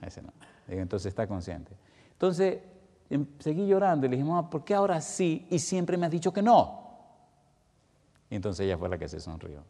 ese 0.00 0.22
no. 0.22 0.32
entonces 0.68 1.06
está 1.06 1.26
consciente. 1.26 1.72
Entonces 2.12 2.60
em, 3.10 3.26
seguí 3.38 3.66
llorando 3.66 4.06
y 4.06 4.08
le 4.08 4.16
dije, 4.16 4.26
mamá, 4.26 4.48
¿por 4.48 4.64
qué 4.64 4.74
ahora 4.74 5.00
sí 5.00 5.46
y 5.50 5.58
siempre 5.58 5.96
me 5.96 6.06
has 6.06 6.12
dicho 6.12 6.32
que 6.32 6.42
no? 6.42 6.80
Entonces 8.30 8.64
ella 8.64 8.78
fue 8.78 8.88
la 8.88 8.96
que 8.96 9.08
se 9.08 9.20
sonrió. 9.20 9.62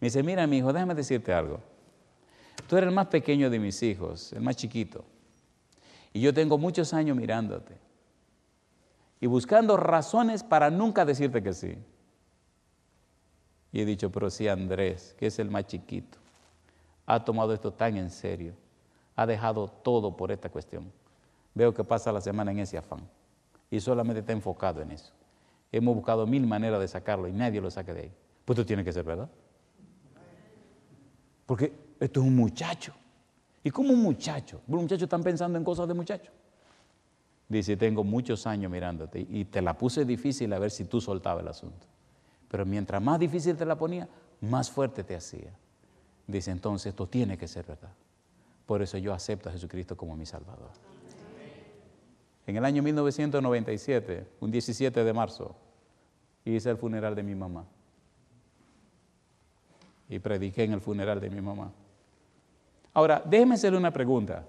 Me 0.00 0.06
dice, 0.08 0.22
mira 0.22 0.46
mi 0.46 0.58
hijo, 0.58 0.72
déjame 0.72 0.94
decirte 0.94 1.32
algo. 1.32 1.60
Tú 2.68 2.76
eres 2.76 2.88
el 2.88 2.94
más 2.94 3.06
pequeño 3.06 3.48
de 3.48 3.58
mis 3.58 3.82
hijos, 3.82 4.32
el 4.34 4.42
más 4.42 4.56
chiquito. 4.56 5.04
Y 6.12 6.20
yo 6.20 6.34
tengo 6.34 6.58
muchos 6.58 6.92
años 6.92 7.16
mirándote 7.16 7.85
y 9.20 9.26
buscando 9.26 9.76
razones 9.76 10.42
para 10.42 10.70
nunca 10.70 11.04
decirte 11.04 11.42
que 11.42 11.52
sí. 11.52 11.76
Y 13.72 13.80
he 13.80 13.84
dicho, 13.84 14.10
pero 14.10 14.30
si 14.30 14.48
Andrés, 14.48 15.14
que 15.18 15.26
es 15.26 15.38
el 15.38 15.50
más 15.50 15.66
chiquito, 15.66 16.18
ha 17.06 17.24
tomado 17.24 17.52
esto 17.52 17.72
tan 17.72 17.96
en 17.96 18.10
serio, 18.10 18.54
ha 19.14 19.26
dejado 19.26 19.68
todo 19.68 20.16
por 20.16 20.30
esta 20.32 20.48
cuestión. 20.48 20.92
Veo 21.54 21.72
que 21.72 21.84
pasa 21.84 22.12
la 22.12 22.20
semana 22.20 22.52
en 22.52 22.58
ese 22.58 22.76
afán 22.76 23.08
y 23.70 23.80
solamente 23.80 24.20
está 24.20 24.32
enfocado 24.32 24.82
en 24.82 24.92
eso. 24.92 25.12
Hemos 25.72 25.94
buscado 25.94 26.26
mil 26.26 26.46
maneras 26.46 26.80
de 26.80 26.88
sacarlo 26.88 27.28
y 27.28 27.32
nadie 27.32 27.60
lo 27.60 27.70
saque 27.70 27.92
de 27.92 28.00
ahí. 28.02 28.12
Pues 28.44 28.56
tú 28.56 28.64
tienes 28.64 28.84
que 28.84 28.92
ser 28.92 29.04
verdad. 29.04 29.28
Porque 31.46 31.72
esto 31.98 32.20
es 32.20 32.26
un 32.26 32.36
muchacho. 32.36 32.94
¿Y 33.64 33.70
como 33.70 33.92
un 33.92 34.02
muchacho? 34.02 34.60
Un 34.68 34.82
muchacho 34.82 35.04
están 35.04 35.22
pensando 35.22 35.58
en 35.58 35.64
cosas 35.64 35.88
de 35.88 35.94
muchacho. 35.94 36.30
Dice, 37.48 37.76
tengo 37.76 38.02
muchos 38.02 38.46
años 38.46 38.70
mirándote 38.70 39.20
y 39.20 39.44
te 39.44 39.62
la 39.62 39.78
puse 39.78 40.04
difícil 40.04 40.52
a 40.52 40.58
ver 40.58 40.70
si 40.70 40.84
tú 40.84 41.00
soltabas 41.00 41.42
el 41.42 41.48
asunto. 41.48 41.86
Pero 42.48 42.66
mientras 42.66 43.00
más 43.00 43.20
difícil 43.20 43.56
te 43.56 43.64
la 43.64 43.76
ponía, 43.76 44.08
más 44.40 44.70
fuerte 44.70 45.04
te 45.04 45.14
hacía. 45.14 45.52
Dice, 46.26 46.50
entonces 46.50 46.86
esto 46.90 47.06
tiene 47.06 47.38
que 47.38 47.46
ser 47.46 47.64
verdad. 47.64 47.92
Por 48.66 48.82
eso 48.82 48.98
yo 48.98 49.14
acepto 49.14 49.48
a 49.48 49.52
Jesucristo 49.52 49.96
como 49.96 50.16
mi 50.16 50.26
Salvador. 50.26 50.70
En 52.46 52.56
el 52.56 52.64
año 52.64 52.82
1997, 52.82 54.26
un 54.40 54.50
17 54.50 55.04
de 55.04 55.12
marzo, 55.12 55.54
hice 56.44 56.70
el 56.70 56.76
funeral 56.76 57.14
de 57.14 57.22
mi 57.22 57.34
mamá. 57.34 57.64
Y 60.08 60.18
prediqué 60.18 60.64
en 60.64 60.72
el 60.72 60.80
funeral 60.80 61.20
de 61.20 61.30
mi 61.30 61.40
mamá. 61.40 61.72
Ahora, 62.92 63.22
déjeme 63.24 63.54
hacerle 63.54 63.78
una 63.78 63.92
pregunta. 63.92 64.44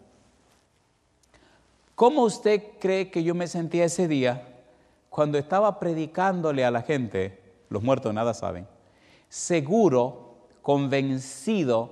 ¿Cómo 1.97 2.25
usted 2.25 2.61
cree 2.79 3.09
que 3.09 3.23
yo 3.23 3.33
me 3.33 3.47
sentía 3.47 3.85
ese 3.85 4.07
día 4.07 4.47
cuando 5.09 5.39
estaba 5.39 5.79
predicándole 5.79 6.63
a 6.63 6.69
la 6.69 6.83
gente, 6.83 7.41
los 7.69 7.81
muertos 7.81 8.13
nada 8.13 8.35
saben, 8.35 8.67
seguro, 9.29 10.45
convencido 10.61 11.89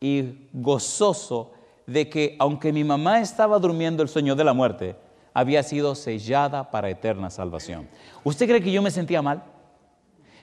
y 0.00 0.48
gozoso 0.52 1.52
de 1.86 2.08
que 2.08 2.34
aunque 2.40 2.72
mi 2.72 2.82
mamá 2.82 3.20
estaba 3.20 3.60
durmiendo 3.60 4.02
el 4.02 4.08
sueño 4.08 4.34
de 4.34 4.42
la 4.42 4.54
muerte, 4.54 4.96
había 5.34 5.62
sido 5.62 5.94
sellada 5.94 6.72
para 6.72 6.90
eterna 6.90 7.30
salvación. 7.30 7.88
¿Usted 8.24 8.48
cree 8.48 8.60
que 8.60 8.72
yo 8.72 8.82
me 8.82 8.90
sentía 8.90 9.22
mal? 9.22 9.44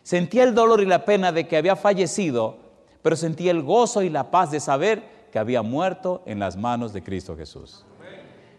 Sentía 0.03 0.45
el 0.45 0.55
dolor 0.55 0.81
y 0.81 0.85
la 0.85 1.03
pena 1.03 1.33
de 1.33 1.49
que 1.49 1.57
había 1.57 1.75
fallecido, 1.75 2.55
pero 3.01 3.17
sentía 3.17 3.51
el 3.51 3.61
gozo 3.61 4.03
y 4.03 4.09
la 4.09 4.31
paz 4.31 4.51
de 4.51 4.61
saber 4.61 5.03
que 5.33 5.37
había 5.37 5.63
muerto 5.63 6.23
en 6.25 6.39
las 6.39 6.55
manos 6.55 6.93
de 6.93 7.03
Cristo 7.03 7.35
Jesús. 7.35 7.83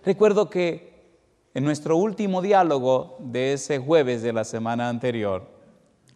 Recuerdo 0.08 0.48
que 0.48 1.04
en 1.52 1.64
nuestro 1.64 1.98
último 1.98 2.40
diálogo 2.40 3.18
de 3.20 3.52
ese 3.52 3.78
jueves 3.78 4.22
de 4.22 4.32
la 4.32 4.44
semana 4.44 4.88
anterior, 4.88 5.46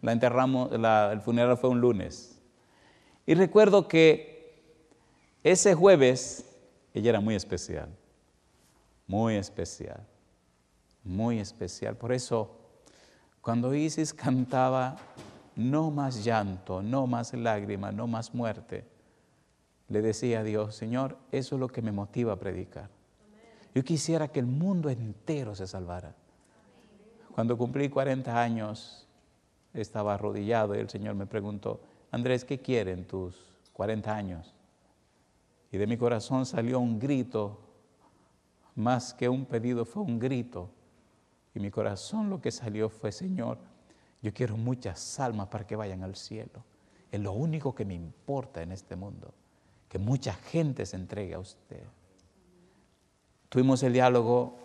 la 0.01 0.13
enterramos, 0.13 0.71
el 0.71 1.21
funeral 1.21 1.57
fue 1.57 1.69
un 1.69 1.79
lunes. 1.79 2.41
Y 3.27 3.35
recuerdo 3.35 3.87
que 3.87 4.63
ese 5.43 5.75
jueves 5.75 6.43
ella 6.91 7.11
era 7.11 7.19
muy 7.19 7.35
especial, 7.35 7.87
muy 9.05 9.35
especial, 9.35 10.03
muy 11.03 11.37
especial. 11.37 11.95
Por 11.95 12.13
eso, 12.13 12.49
cuando 13.41 13.75
Isis 13.75 14.11
cantaba, 14.11 14.95
no 15.55 15.91
más 15.91 16.23
llanto, 16.23 16.81
no 16.81 17.05
más 17.05 17.31
lágrimas, 17.35 17.93
no 17.93 18.07
más 18.07 18.33
muerte, 18.33 18.87
le 19.87 20.01
decía 20.01 20.39
a 20.39 20.43
Dios, 20.43 20.73
Señor, 20.73 21.15
eso 21.31 21.57
es 21.57 21.59
lo 21.59 21.67
que 21.67 21.83
me 21.83 21.91
motiva 21.91 22.33
a 22.33 22.39
predicar. 22.39 23.02
Yo 23.73 23.83
quisiera 23.83 24.27
que 24.27 24.39
el 24.39 24.45
mundo 24.45 24.89
entero 24.89 25.55
se 25.55 25.67
salvara. 25.67 26.15
Cuando 27.33 27.57
cumplí 27.57 27.89
40 27.89 28.39
años, 28.39 29.07
estaba 29.73 30.13
arrodillado 30.13 30.75
y 30.75 30.79
el 30.79 30.89
Señor 30.89 31.15
me 31.15 31.25
preguntó, 31.25 31.81
Andrés, 32.11 32.45
¿qué 32.45 32.59
quieren 32.59 33.07
tus 33.07 33.35
40 33.73 34.15
años? 34.15 34.53
Y 35.71 35.77
de 35.77 35.87
mi 35.87 35.97
corazón 35.97 36.45
salió 36.45 36.79
un 36.79 36.99
grito, 36.99 37.59
más 38.75 39.13
que 39.15 39.27
un 39.27 39.45
pedido, 39.45 39.85
fue 39.85 40.03
un 40.03 40.19
grito. 40.19 40.69
Y 41.55 41.59
mi 41.59 41.71
corazón 41.71 42.29
lo 42.29 42.39
que 42.39 42.51
salió 42.51 42.89
fue, 42.89 43.11
Señor, 43.11 43.57
yo 44.21 44.31
quiero 44.33 44.55
muchas 44.55 45.19
almas 45.19 45.47
para 45.47 45.65
que 45.65 45.75
vayan 45.75 46.03
al 46.03 46.15
cielo. 46.15 46.63
Es 47.11 47.19
lo 47.19 47.31
único 47.31 47.73
que 47.73 47.85
me 47.85 47.95
importa 47.95 48.61
en 48.61 48.71
este 48.71 48.95
mundo, 48.95 49.33
que 49.89 49.97
mucha 49.97 50.33
gente 50.33 50.85
se 50.85 50.95
entregue 50.95 51.33
a 51.33 51.39
usted. 51.39 51.83
Tuvimos 53.53 53.83
el 53.83 53.93
diálogo 53.93 54.57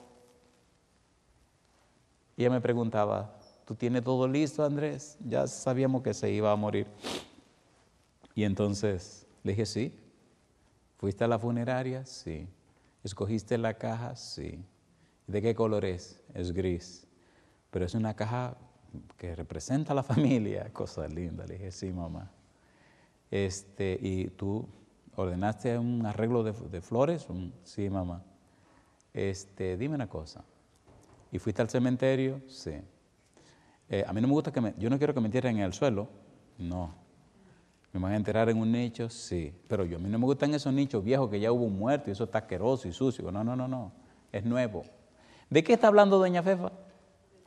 y 2.38 2.40
ella 2.40 2.50
me 2.50 2.62
preguntaba, 2.62 3.38
¿tú 3.66 3.74
tienes 3.74 4.02
todo 4.02 4.26
listo, 4.26 4.64
Andrés? 4.64 5.18
Ya 5.20 5.46
sabíamos 5.46 6.00
que 6.00 6.14
se 6.14 6.30
iba 6.30 6.50
a 6.50 6.56
morir. 6.56 6.86
Y 8.34 8.44
entonces 8.44 9.26
le 9.42 9.52
dije, 9.52 9.66
sí. 9.66 9.94
¿Fuiste 10.96 11.22
a 11.22 11.28
la 11.28 11.38
funeraria? 11.38 12.06
Sí. 12.06 12.48
¿Escogiste 13.04 13.58
la 13.58 13.74
caja? 13.74 14.16
Sí. 14.16 14.64
¿De 15.26 15.42
qué 15.42 15.54
color 15.54 15.84
es? 15.84 16.22
Es 16.32 16.52
gris. 16.52 17.06
Pero 17.70 17.84
es 17.84 17.92
una 17.94 18.16
caja 18.16 18.56
que 19.18 19.36
representa 19.36 19.92
a 19.92 19.96
la 19.96 20.02
familia. 20.14 20.72
Cosa 20.72 21.06
linda. 21.06 21.44
Le 21.44 21.58
dije, 21.58 21.72
sí, 21.72 21.92
mamá. 21.92 22.30
Este, 23.30 23.98
¿Y 24.00 24.28
tú 24.28 24.66
ordenaste 25.14 25.76
un 25.76 26.06
arreglo 26.06 26.42
de, 26.42 26.80
flores? 26.80 27.26
Sí, 27.64 27.90
mamá. 27.90 28.24
Este, 29.12 29.76
dime 29.76 29.94
una 29.94 30.08
cosa. 30.08 30.44
¿Y 31.32 31.38
fuiste 31.38 31.62
al 31.62 31.68
cementerio? 31.68 32.40
Sí. 32.46 32.72
Eh, 33.88 34.04
a 34.06 34.12
mí 34.12 34.20
no 34.20 34.28
me 34.28 34.34
gusta 34.34 34.52
que 34.52 34.60
me, 34.60 34.74
yo 34.78 34.90
no 34.90 34.98
quiero 34.98 35.14
que 35.14 35.20
me 35.20 35.26
entierren 35.26 35.56
en 35.56 35.62
el 35.62 35.72
suelo. 35.72 36.08
No. 36.58 36.94
¿Me 37.92 38.00
van 38.00 38.12
a 38.12 38.16
enterrar 38.16 38.48
en 38.50 38.58
un 38.58 38.70
nicho? 38.70 39.08
Sí. 39.08 39.52
Pero 39.66 39.84
yo 39.84 39.96
a 39.96 40.00
mí 40.00 40.08
no 40.08 40.18
me 40.18 40.24
gustan 40.24 40.52
esos 40.54 40.72
nichos 40.72 41.02
viejos 41.02 41.30
que 41.30 41.40
ya 41.40 41.52
hubo 41.52 41.64
un 41.64 41.78
muerto 41.78 42.10
y 42.10 42.12
eso 42.12 42.24
está 42.24 42.38
asqueroso 42.38 42.86
y 42.88 42.92
sucio. 42.92 43.30
No, 43.32 43.42
no, 43.42 43.56
no, 43.56 43.66
no. 43.66 43.92
Es 44.30 44.44
nuevo. 44.44 44.84
¿De 45.48 45.64
qué 45.64 45.72
está 45.72 45.88
hablando 45.88 46.18
doña 46.18 46.42
Fefa? 46.42 46.70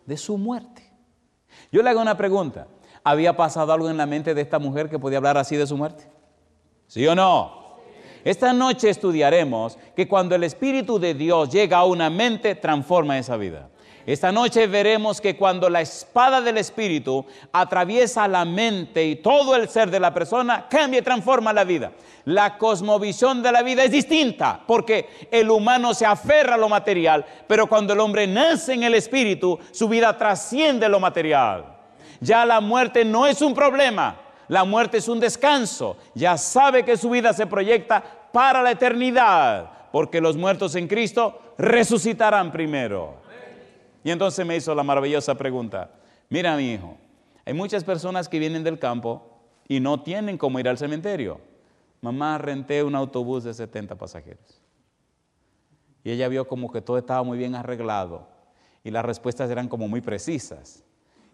De 0.06 0.18
su 0.18 0.38
muerte. 0.38 0.84
Yo 1.72 1.84
le 1.84 1.90
hago 1.90 2.02
una 2.02 2.18
pregunta. 2.18 2.68
¿Había 3.04 3.36
pasado 3.36 3.74
algo 3.74 3.90
en 3.90 3.98
la 3.98 4.06
mente 4.06 4.34
de 4.34 4.42
esta 4.42 4.60
mujer 4.60 4.90
que 4.90 5.00
podía 5.00 5.18
hablar 5.18 5.38
así 5.38 5.56
de 5.56 5.68
su 5.68 5.78
muerte? 5.78 6.10
¿Sí 6.88 7.06
o 7.08 7.16
no? 7.16 7.61
Esta 8.24 8.54
noche 8.54 8.90
estudiaremos 8.90 9.78
que 9.96 10.08
cuando 10.08 10.36
el 10.36 10.44
Espíritu 10.44 11.00
de 11.00 11.14
Dios 11.14 11.50
llega 11.50 11.78
a 11.78 11.86
una 11.86 12.10
mente, 12.10 12.56
transforma 12.56 13.18
esa 13.18 13.38
vida. 13.38 13.70
Esta 14.06 14.32
noche 14.32 14.66
veremos 14.66 15.22
que 15.22 15.36
cuando 15.36 15.70
la 15.70 15.82
espada 15.82 16.42
del 16.42 16.58
Espíritu 16.58 17.26
atraviesa 17.52 18.28
la 18.28 18.46
mente 18.46 19.06
y 19.06 19.18
todo 19.18 19.56
el 19.56 19.70
ser 19.70 19.92
de 19.92 20.00
la 20.00 20.14
persona, 20.14 20.68
cambia 20.70 21.00
y 21.00 21.04
transforma 21.04 21.54
la 21.54 21.64
vida. 21.64 21.92
La 22.26 22.58
cosmovisión 22.58 23.44
de 23.44 23.52
la 23.52 23.62
vida 23.62 23.84
es 23.84 23.92
distinta 23.92 24.62
porque 24.66 25.08
el 25.32 25.50
humano 25.52 25.94
se 25.94 26.06
aferra 26.06 26.56
a 26.56 26.58
lo 26.58 26.70
material, 26.70 27.26
pero 27.48 27.68
cuando 27.68 27.94
el 27.94 28.00
hombre 28.00 28.26
nace 28.26 28.74
en 28.74 28.84
el 28.84 28.96
Espíritu, 28.96 29.60
su 29.72 29.88
vida 29.88 30.18
trasciende 30.18 30.90
lo 30.90 31.00
material. 31.00 31.78
Ya 32.20 32.46
la 32.46 32.60
muerte 32.60 33.06
no 33.06 33.26
es 33.26 33.42
un 33.42 33.54
problema, 33.54 34.20
la 34.52 34.66
muerte 34.66 34.98
es 34.98 35.08
un 35.08 35.22
descanso. 35.22 35.96
Ya 36.14 36.38
sabe 36.38 36.84
que 36.84 36.98
su 36.98 37.10
vida 37.10 37.32
se 37.32 37.48
proyecta 37.48 38.04
para 38.34 38.62
la 38.62 38.72
eternidad, 38.72 39.90
porque 39.94 40.20
los 40.20 40.36
muertos 40.36 40.76
en 40.76 40.90
Cristo 40.90 41.40
resucitarán 41.58 42.52
primero. 42.52 43.14
Y 44.04 44.12
entonces 44.12 44.46
me 44.46 44.58
hizo 44.58 44.76
la 44.76 44.84
maravillosa 44.84 45.36
pregunta, 45.36 45.92
mira 46.28 46.58
mi 46.58 46.74
hijo, 46.74 46.98
hay 47.46 47.54
muchas 47.54 47.86
personas 47.86 48.28
que 48.28 48.40
vienen 48.40 48.66
del 48.66 48.78
campo 48.78 49.40
y 49.70 49.80
no 49.80 50.02
tienen 50.04 50.38
cómo 50.38 50.60
ir 50.60 50.68
al 50.68 50.78
cementerio. 50.78 51.40
Mamá, 52.02 52.38
renté 52.38 52.84
un 52.84 52.96
autobús 52.96 53.46
de 53.46 53.54
70 53.54 53.96
pasajeros. 53.96 54.62
Y 56.04 56.12
ella 56.12 56.28
vio 56.28 56.46
como 56.46 56.70
que 56.74 56.82
todo 56.82 56.98
estaba 56.98 57.24
muy 57.24 57.38
bien 57.38 57.56
arreglado 57.56 58.28
y 58.84 58.92
las 58.92 59.06
respuestas 59.06 59.50
eran 59.50 59.70
como 59.70 59.88
muy 59.88 60.02
precisas. 60.02 60.84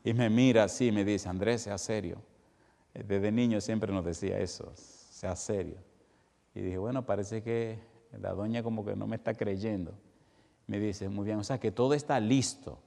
Y 0.04 0.14
me 0.14 0.30
mira 0.30 0.66
así 0.66 0.90
y 0.90 0.92
me 0.92 1.04
dice, 1.04 1.28
Andrés, 1.28 1.64
sea 1.64 1.80
serio. 1.80 2.22
Desde 3.06 3.32
niño 3.32 3.62
siempre 3.62 3.94
nos 3.94 4.06
decía 4.06 4.40
eso, 4.40 4.72
sea 4.76 5.36
serio. 5.36 5.78
Y 6.56 6.62
dije, 6.62 6.78
bueno, 6.78 7.06
parece 7.06 7.44
que 7.44 7.80
la 8.20 8.34
doña 8.34 8.64
como 8.64 8.84
que 8.84 8.96
no 8.96 9.06
me 9.06 9.18
está 9.18 9.34
creyendo. 9.34 9.94
Me 10.66 10.80
dice, 10.80 11.08
muy 11.08 11.26
bien, 11.26 11.38
o 11.38 11.44
sea 11.44 11.60
que 11.60 11.72
todo 11.72 11.94
está 11.94 12.20
listo. 12.20 12.80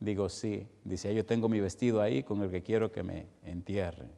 Digo, 0.00 0.28
sí. 0.28 0.66
Dice, 0.84 1.12
yo 1.14 1.26
tengo 1.26 1.48
mi 1.48 1.60
vestido 1.60 2.00
ahí 2.00 2.22
con 2.22 2.42
el 2.42 2.50
que 2.50 2.62
quiero 2.62 2.92
que 2.92 3.02
me 3.02 3.26
entierren. 3.44 4.10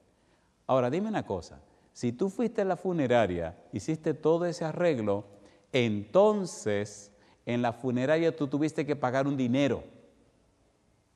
Ahora, 0.66 0.90
dime 0.90 1.09
una 1.09 1.24
cosa. 1.24 1.61
Si 1.92 2.12
tú 2.12 2.29
fuiste 2.29 2.62
a 2.62 2.64
la 2.64 2.76
funeraria, 2.76 3.57
hiciste 3.72 4.14
todo 4.14 4.44
ese 4.46 4.64
arreglo, 4.64 5.24
Entonces, 5.72 7.12
en 7.46 7.62
la 7.62 7.72
funeraria 7.72 8.35
tú 8.35 8.48
tuviste 8.48 8.85
que 8.85 8.96
pagar 8.96 9.26
un 9.26 9.37
dinero. 9.37 9.85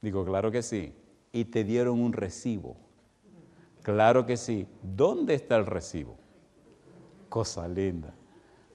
Digo, 0.00 0.24
claro 0.24 0.50
que 0.50 0.62
sí. 0.62 0.94
Y 1.32 1.46
te 1.46 1.64
dieron 1.64 2.00
un 2.00 2.12
recibo. 2.12 2.76
Claro 3.84 4.24
que 4.24 4.38
sí. 4.38 4.66
¿Dónde 4.82 5.34
está 5.34 5.56
el 5.56 5.66
recibo? 5.66 6.16
Cosa 7.28 7.68
linda. 7.68 8.14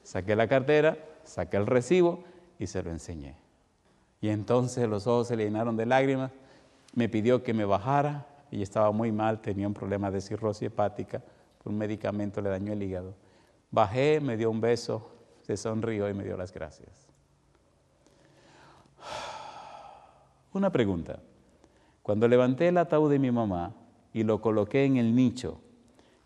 Saqué 0.03 0.35
la 0.35 0.47
cartera, 0.47 0.97
saqué 1.23 1.57
el 1.57 1.65
recibo 1.65 2.23
y 2.59 2.67
se 2.67 2.83
lo 2.83 2.91
enseñé. 2.91 3.35
Y 4.21 4.29
entonces 4.29 4.87
los 4.87 5.07
ojos 5.07 5.27
se 5.27 5.35
le 5.35 5.45
llenaron 5.45 5.75
de 5.75 5.87
lágrimas. 5.87 6.31
Me 6.93 7.09
pidió 7.09 7.41
que 7.41 7.55
me 7.55 7.65
bajara 7.65 8.27
y 8.51 8.61
estaba 8.61 8.91
muy 8.91 9.11
mal, 9.11 9.41
tenía 9.41 9.67
un 9.67 9.73
problema 9.73 10.11
de 10.11 10.21
cirrosis 10.21 10.67
hepática. 10.67 11.23
Un 11.65 11.75
medicamento 11.75 12.39
le 12.39 12.51
dañó 12.51 12.73
el 12.73 12.83
hígado. 12.83 13.15
Bajé, 13.71 14.21
me 14.21 14.37
dio 14.37 14.51
un 14.51 14.61
beso, 14.61 15.09
se 15.41 15.57
sonrió 15.57 16.07
y 16.07 16.13
me 16.13 16.23
dio 16.23 16.37
las 16.37 16.53
gracias. 16.53 17.07
Una 20.53 20.71
pregunta. 20.71 21.19
Cuando 22.03 22.27
levanté 22.27 22.67
el 22.67 22.77
ataúd 22.77 23.09
de 23.09 23.17
mi 23.17 23.31
mamá, 23.31 23.73
y 24.13 24.23
lo 24.23 24.41
coloqué 24.41 24.85
en 24.85 24.97
el 24.97 25.15
nicho 25.15 25.59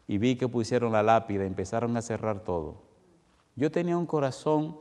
y 0.07 0.17
vi 0.17 0.35
que 0.35 0.47
pusieron 0.47 0.91
la 0.91 1.03
lápida, 1.03 1.45
empezaron 1.45 1.95
a 1.97 2.01
cerrar 2.01 2.41
todo. 2.41 2.83
Yo 3.55 3.71
tenía 3.71 3.97
un 3.97 4.05
corazón 4.05 4.77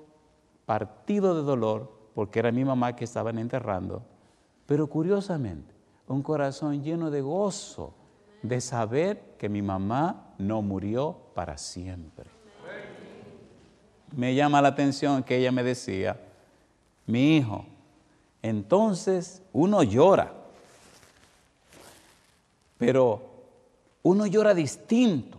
partido 0.67 1.35
de 1.35 1.43
dolor 1.43 1.93
porque 2.15 2.39
era 2.39 2.53
mi 2.53 2.65
mamá 2.65 2.95
que 2.97 3.05
estaban 3.05 3.39
enterrando, 3.39 4.03
pero 4.67 4.87
curiosamente, 4.89 5.75
un 6.09 6.23
corazón 6.23 6.83
lleno 6.83 7.11
de 7.11 7.21
gozo 7.21 7.95
de 8.43 8.61
saber 8.61 9.37
que 9.39 9.49
mi 9.49 9.63
mamá 9.63 10.35
no 10.39 10.63
murió 10.63 11.17
para 11.35 11.57
siempre. 11.57 12.31
Me 14.15 14.35
llama 14.35 14.61
la 14.61 14.69
atención 14.69 15.23
que 15.23 15.39
ella 15.39 15.53
me 15.53 15.63
decía, 15.63 16.21
mi 17.07 17.37
hijo, 17.37 17.65
entonces 18.43 19.43
uno 19.53 19.83
llora 19.83 20.42
pero 22.83 23.23
uno 24.03 24.27
llora 24.27 24.55
distinto, 24.55 25.39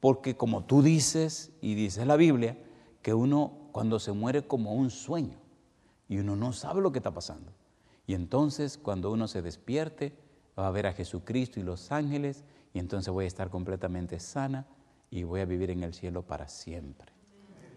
porque 0.00 0.38
como 0.38 0.64
tú 0.64 0.80
dices 0.80 1.52
y 1.60 1.74
dice 1.74 2.06
la 2.06 2.16
Biblia, 2.16 2.56
que 3.02 3.12
uno 3.12 3.68
cuando 3.72 3.98
se 3.98 4.12
muere 4.12 4.46
como 4.46 4.72
un 4.72 4.88
sueño 4.88 5.38
y 6.08 6.16
uno 6.16 6.34
no 6.34 6.54
sabe 6.54 6.80
lo 6.80 6.90
que 6.90 7.00
está 7.00 7.12
pasando. 7.12 7.52
Y 8.06 8.14
entonces 8.14 8.78
cuando 8.78 9.12
uno 9.12 9.28
se 9.28 9.42
despierte, 9.42 10.16
va 10.58 10.66
a 10.66 10.70
ver 10.70 10.86
a 10.86 10.94
Jesucristo 10.94 11.60
y 11.60 11.62
los 11.62 11.92
ángeles 11.92 12.46
y 12.72 12.78
entonces 12.78 13.12
voy 13.12 13.26
a 13.26 13.28
estar 13.28 13.50
completamente 13.50 14.18
sana 14.18 14.66
y 15.10 15.24
voy 15.24 15.42
a 15.42 15.44
vivir 15.44 15.70
en 15.70 15.82
el 15.82 15.92
cielo 15.92 16.22
para 16.22 16.48
siempre. 16.48 17.12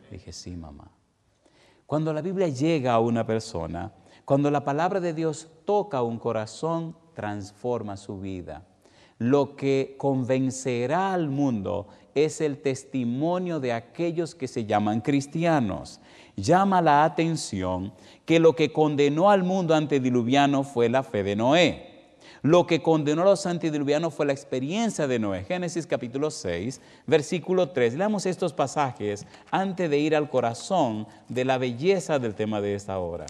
Dije, 0.10 0.32
sí, 0.32 0.56
mamá. 0.56 0.90
Cuando 1.86 2.14
la 2.14 2.22
Biblia 2.22 2.48
llega 2.48 2.94
a 2.94 3.00
una 3.02 3.26
persona, 3.26 3.92
cuando 4.24 4.50
la 4.50 4.64
palabra 4.64 5.02
de 5.02 5.14
Dios 5.14 5.50
toca 5.66 6.02
un 6.02 6.18
corazón, 6.18 6.96
transforma 7.14 7.98
su 7.98 8.18
vida 8.18 8.66
lo 9.22 9.56
que 9.56 9.94
convencerá 10.00 11.14
al 11.14 11.30
mundo 11.30 11.86
es 12.16 12.42
el 12.42 12.58
testimonio 12.58 13.60
de 13.60 13.72
aquellos 13.72 14.34
que 14.34 14.48
se 14.48 14.66
llaman 14.66 15.00
cristianos. 15.00 16.00
Llama 16.36 16.82
la 16.82 17.04
atención 17.04 17.94
que 18.26 18.40
lo 18.40 18.56
que 18.56 18.74
condenó 18.74 19.30
al 19.30 19.44
mundo 19.44 19.76
antediluviano 19.76 20.64
fue 20.64 20.90
la 20.90 21.04
fe 21.04 21.22
de 21.22 21.36
Noé. 21.36 22.16
Lo 22.42 22.66
que 22.66 22.82
condenó 22.82 23.22
a 23.22 23.26
los 23.26 23.46
antediluvianos 23.46 24.12
fue 24.12 24.26
la 24.26 24.34
experiencia 24.34 25.06
de 25.06 25.20
Noé. 25.20 25.44
Génesis 25.44 25.86
capítulo 25.86 26.32
6, 26.32 26.82
versículo 27.06 27.70
3. 27.70 27.94
Leamos 27.94 28.26
estos 28.26 28.54
pasajes 28.54 29.28
antes 29.52 29.88
de 29.88 30.00
ir 30.00 30.16
al 30.16 30.32
corazón 30.32 31.06
de 31.30 31.46
la 31.46 31.60
belleza 31.60 32.18
del 32.18 32.34
tema 32.34 32.60
de 32.60 32.74
esta 32.74 32.98
hora. 32.98 33.28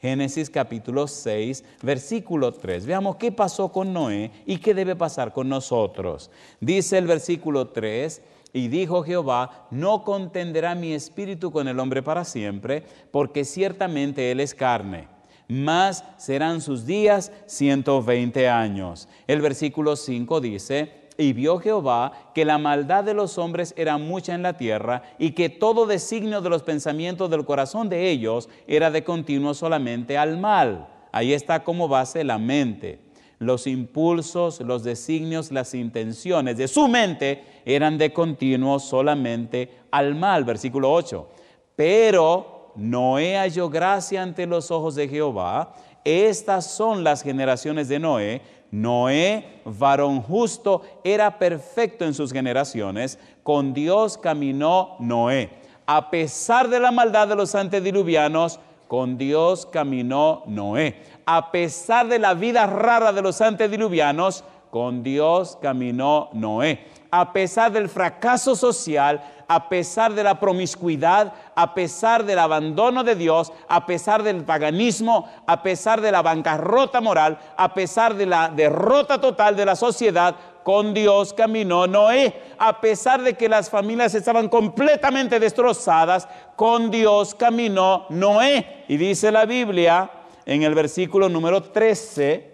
Génesis 0.00 0.48
capítulo 0.48 1.06
6, 1.06 1.62
versículo 1.82 2.52
3. 2.52 2.86
Veamos 2.86 3.16
qué 3.16 3.32
pasó 3.32 3.70
con 3.70 3.92
Noé 3.92 4.30
y 4.46 4.56
qué 4.58 4.72
debe 4.72 4.96
pasar 4.96 5.32
con 5.32 5.48
nosotros. 5.48 6.30
Dice 6.58 6.96
el 6.96 7.06
versículo 7.06 7.68
3, 7.68 8.22
y 8.52 8.68
dijo 8.68 9.02
Jehová, 9.02 9.68
no 9.70 10.02
contenderá 10.02 10.74
mi 10.74 10.92
espíritu 10.92 11.52
con 11.52 11.68
el 11.68 11.78
hombre 11.78 12.02
para 12.02 12.24
siempre, 12.24 12.82
porque 13.10 13.44
ciertamente 13.44 14.30
él 14.30 14.40
es 14.40 14.54
carne. 14.54 15.08
Más 15.48 16.04
serán 16.16 16.60
sus 16.60 16.86
días 16.86 17.32
120 17.46 18.48
años. 18.48 19.08
El 19.26 19.40
versículo 19.40 19.96
5 19.96 20.40
dice, 20.40 20.99
y 21.20 21.32
vio 21.32 21.58
Jehová 21.58 22.12
que 22.34 22.44
la 22.44 22.58
maldad 22.58 23.04
de 23.04 23.14
los 23.14 23.38
hombres 23.38 23.74
era 23.76 23.98
mucha 23.98 24.34
en 24.34 24.42
la 24.42 24.56
tierra 24.56 25.02
y 25.18 25.32
que 25.32 25.48
todo 25.48 25.86
designio 25.86 26.40
de 26.40 26.50
los 26.50 26.62
pensamientos 26.62 27.30
del 27.30 27.44
corazón 27.44 27.88
de 27.88 28.10
ellos 28.10 28.48
era 28.66 28.90
de 28.90 29.04
continuo 29.04 29.54
solamente 29.54 30.16
al 30.16 30.38
mal. 30.38 30.88
Ahí 31.12 31.32
está 31.32 31.64
como 31.64 31.88
base 31.88 32.24
la 32.24 32.38
mente. 32.38 33.00
Los 33.38 33.66
impulsos, 33.66 34.60
los 34.60 34.84
designios, 34.84 35.50
las 35.50 35.74
intenciones 35.74 36.56
de 36.58 36.68
su 36.68 36.88
mente 36.88 37.44
eran 37.64 37.96
de 37.96 38.12
continuo 38.12 38.78
solamente 38.78 39.78
al 39.90 40.14
mal. 40.14 40.44
Versículo 40.44 40.92
8. 40.92 41.28
Pero 41.74 42.72
Noé 42.76 43.36
halló 43.36 43.70
gracia 43.70 44.22
ante 44.22 44.46
los 44.46 44.70
ojos 44.70 44.94
de 44.94 45.08
Jehová. 45.08 45.74
Estas 46.04 46.66
son 46.70 47.04
las 47.04 47.22
generaciones 47.22 47.88
de 47.88 47.98
Noé 47.98 48.42
Noé, 48.70 49.62
varón 49.64 50.22
justo, 50.22 50.82
era 51.02 51.38
perfecto 51.38 52.04
en 52.04 52.14
sus 52.14 52.32
generaciones. 52.32 53.18
Con 53.42 53.74
Dios 53.74 54.16
caminó 54.16 54.96
Noé. 55.00 55.50
A 55.86 56.10
pesar 56.10 56.68
de 56.68 56.78
la 56.78 56.92
maldad 56.92 57.28
de 57.28 57.36
los 57.36 57.54
antediluvianos, 57.54 58.60
con 58.86 59.18
Dios 59.18 59.66
caminó 59.66 60.42
Noé. 60.46 61.02
A 61.26 61.50
pesar 61.50 62.08
de 62.08 62.18
la 62.18 62.34
vida 62.34 62.66
rara 62.66 63.12
de 63.12 63.22
los 63.22 63.40
antediluvianos, 63.40 64.44
con 64.70 65.02
Dios 65.02 65.58
caminó 65.60 66.28
Noé. 66.32 66.86
A 67.10 67.32
pesar 67.32 67.72
del 67.72 67.88
fracaso 67.88 68.54
social, 68.54 69.22
a 69.48 69.68
pesar 69.68 70.14
de 70.14 70.22
la 70.22 70.38
promiscuidad, 70.38 71.32
a 71.56 71.74
pesar 71.74 72.24
del 72.24 72.38
abandono 72.38 73.02
de 73.02 73.16
Dios, 73.16 73.52
a 73.68 73.84
pesar 73.84 74.22
del 74.22 74.44
paganismo, 74.44 75.28
a 75.46 75.62
pesar 75.62 76.00
de 76.00 76.12
la 76.12 76.22
bancarrota 76.22 77.00
moral, 77.00 77.38
a 77.56 77.74
pesar 77.74 78.14
de 78.14 78.26
la 78.26 78.48
derrota 78.48 79.20
total 79.20 79.56
de 79.56 79.66
la 79.66 79.74
sociedad, 79.74 80.36
con 80.62 80.94
Dios 80.94 81.32
caminó 81.32 81.86
Noé. 81.86 82.42
A 82.58 82.80
pesar 82.80 83.22
de 83.22 83.34
que 83.34 83.48
las 83.48 83.68
familias 83.70 84.14
estaban 84.14 84.48
completamente 84.48 85.40
destrozadas, 85.40 86.28
con 86.54 86.90
Dios 86.90 87.34
caminó 87.34 88.06
Noé. 88.10 88.84
Y 88.86 88.96
dice 88.96 89.32
la 89.32 89.46
Biblia 89.46 90.10
en 90.46 90.62
el 90.62 90.74
versículo 90.74 91.28
número 91.28 91.62
13, 91.62 92.50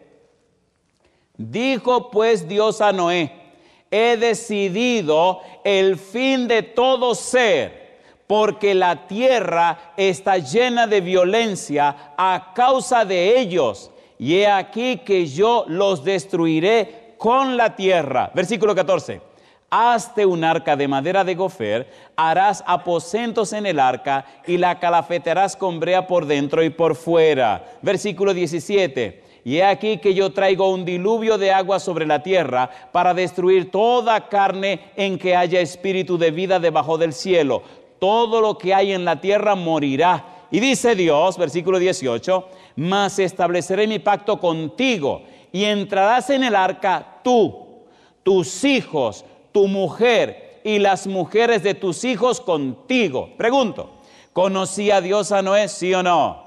dijo 1.37 2.11
pues 2.11 2.49
Dios 2.49 2.81
a 2.81 2.93
Noé, 2.93 3.46
he 3.91 4.17
decidido 4.17 5.41
el 5.65 5.97
fin 5.97 6.49
de 6.49 6.63
todo 6.63 7.15
ser, 7.15 7.99
porque 8.27 8.75
la 8.75 9.07
tierra 9.07 9.93
está 9.97 10.39
llena 10.39 10.87
de 10.87 11.01
violencia 11.01 12.15
a 12.17 12.53
causa 12.55 13.05
de 13.05 13.39
ellos. 13.39 13.91
Y 14.19 14.37
he 14.37 14.49
aquí 14.49 14.99
que 14.99 15.27
yo 15.27 15.65
los 15.69 16.03
destruiré 16.03 17.15
con 17.19 17.57
la 17.57 17.77
tierra. 17.77 18.31
Versículo 18.35 18.75
14. 18.75 19.21
Hazte 19.69 20.25
un 20.25 20.45
arca 20.45 20.77
de 20.77 20.87
madera 20.87 21.25
de 21.25 21.35
gofer, 21.35 21.91
harás 22.15 22.63
aposentos 22.67 23.53
en 23.53 23.67
el 23.67 23.81
arca 23.81 24.25
y 24.47 24.59
la 24.59 24.79
calafetarás 24.79 25.57
con 25.57 25.81
brea 25.81 26.07
por 26.07 26.25
dentro 26.27 26.63
y 26.63 26.71
por 26.71 26.95
fuera. 26.95 27.65
Versículo 27.83 28.33
17 28.33 29.26
y 29.47 29.59
he 29.59 29.65
aquí 29.65 29.99
que 29.99 30.13
yo 30.13 30.33
traigo 30.33 30.69
un 30.71 30.85
diluvio 30.85 31.39
de 31.39 31.53
agua 31.53 31.79
sobre 31.79 32.05
la 32.05 32.21
tierra 32.21 32.69
para 32.91 33.15
destruir 33.15 33.71
toda 33.71 34.29
carne 34.29 34.91
en 34.97 35.17
que 35.17 35.37
haya 35.37 35.61
espíritu 35.61 36.19
de 36.19 36.33
vida 36.33 36.59
debajo 36.59 36.99
del 36.99 37.13
cielo. 37.13 37.63
Todo 38.01 38.41
lo 38.41 38.59
que 38.59 38.75
hay 38.75 38.91
en 38.91 39.05
la 39.05 39.21
tierra 39.21 39.55
morirá. 39.55 40.49
Y 40.51 40.59
dice 40.59 40.97
Dios, 40.97 41.39
versículo 41.39 41.79
18, 41.79 42.49
mas 42.75 43.21
estableceré 43.21 43.87
mi 43.87 44.01
pacto 44.01 44.41
contigo 44.41 45.23
y 45.53 45.63
entrarás 45.63 46.29
en 46.31 46.43
el 46.43 46.57
arca 46.57 47.21
tú, 47.23 47.85
tus 48.25 48.65
hijos, 48.65 49.25
tu 49.53 49.69
mujer 49.69 50.61
y 50.65 50.81
las 50.81 51.07
mujeres 51.07 51.63
de 51.63 51.75
tus 51.75 52.03
hijos 52.03 52.41
contigo. 52.41 53.31
Pregunto, 53.37 53.91
¿conocía 54.33 55.01
Dios 55.01 55.31
a 55.31 55.41
Noé, 55.41 55.69
sí 55.69 55.95
o 55.95 56.03
no? 56.03 56.46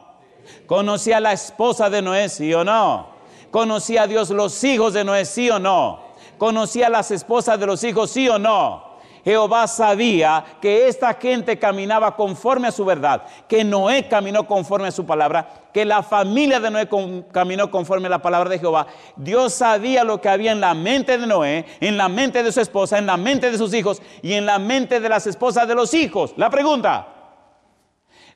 ¿Conocía 0.66 1.18
a 1.18 1.22
la 1.22 1.34
esposa 1.34 1.90
de 1.90 2.02
Noé, 2.02 2.30
sí 2.30 2.54
o 2.54 2.64
no? 2.64 3.08
¿Conocía 3.52 4.04
a 4.04 4.08
Dios 4.08 4.30
los 4.30 4.64
hijos 4.64 4.94
de 4.94 5.04
Noé, 5.04 5.26
sí 5.26 5.50
o 5.50 5.60
no? 5.60 6.02
¿Conocía 6.38 6.88
a 6.88 6.90
las 6.90 7.12
esposas 7.12 7.60
de 7.60 7.66
los 7.66 7.84
hijos, 7.84 8.12
sí 8.12 8.30
o 8.30 8.38
no? 8.38 8.90
Jehová 9.24 9.68
sabía 9.68 10.44
que 10.62 10.88
esta 10.88 11.14
gente 11.14 11.60
caminaba 11.60 12.16
conforme 12.16 12.70
a 12.70 12.72
su 12.72 12.86
verdad, 12.86 13.24
que 13.48 13.64
Noé 13.64 14.08
caminó 14.08 14.48
conforme 14.48 14.88
a 14.88 14.92
su 14.92 15.06
palabra, 15.06 15.48
que 15.74 15.86
la 15.86 16.04
familia 16.04 16.60
de 16.60 16.72
Noé 16.72 16.88
caminó 17.32 17.70
conforme 17.70 18.08
a 18.08 18.12
la 18.12 18.22
palabra 18.22 18.50
de 18.50 18.60
Jehová. 18.60 18.88
Dios 19.16 19.54
sabía 19.54 20.04
lo 20.04 20.22
que 20.22 20.30
había 20.30 20.52
en 20.52 20.62
la 20.62 20.74
mente 20.74 21.18
de 21.18 21.28
Noé, 21.28 21.66
en 21.80 21.98
la 21.98 22.10
mente 22.10 22.44
de 22.44 22.52
su 22.52 22.62
esposa, 22.62 22.98
en 22.98 23.06
la 23.06 23.18
mente 23.18 23.52
de 23.52 23.58
sus 23.58 23.74
hijos 23.74 24.02
y 24.22 24.34
en 24.34 24.46
la 24.46 24.58
mente 24.58 25.00
de 25.00 25.10
las 25.10 25.28
esposas 25.28 25.68
de 25.68 25.76
los 25.76 25.94
hijos. 25.94 26.34
La 26.38 26.50
pregunta, 26.50 27.19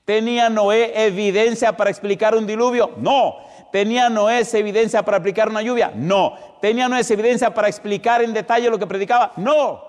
¿Tenía 0.06 0.50
Noé 0.50 1.06
evidencia 1.06 1.78
para 1.78 1.90
explicar 1.90 2.36
un 2.36 2.46
diluvio? 2.46 2.92
No. 2.98 3.38
¿Tenía 3.72 4.10
Noé 4.10 4.44
evidencia 4.54 5.02
para 5.04 5.18
aplicar 5.18 5.50
una 5.50 5.62
lluvia? 5.62 5.92
No. 5.96 6.36
¿Tenía 6.62 6.90
Noé 6.90 7.02
evidencia 7.10 7.54
para 7.54 7.70
explicar 7.70 8.22
en 8.22 8.34
detalle 8.34 8.70
lo 8.70 8.78
que 8.78 8.86
predicaba? 8.86 9.32
No. 9.38 9.82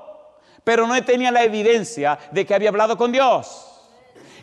Pero 0.63 0.87
Noé 0.87 1.03
tenía 1.03 1.33
la 1.33 1.43
evidencia 1.43 2.19
de 2.31 2.47
que 2.47 2.55
había 2.55 2.69
hablado 2.69 2.97
con 2.97 3.11
Dios. 3.11 3.71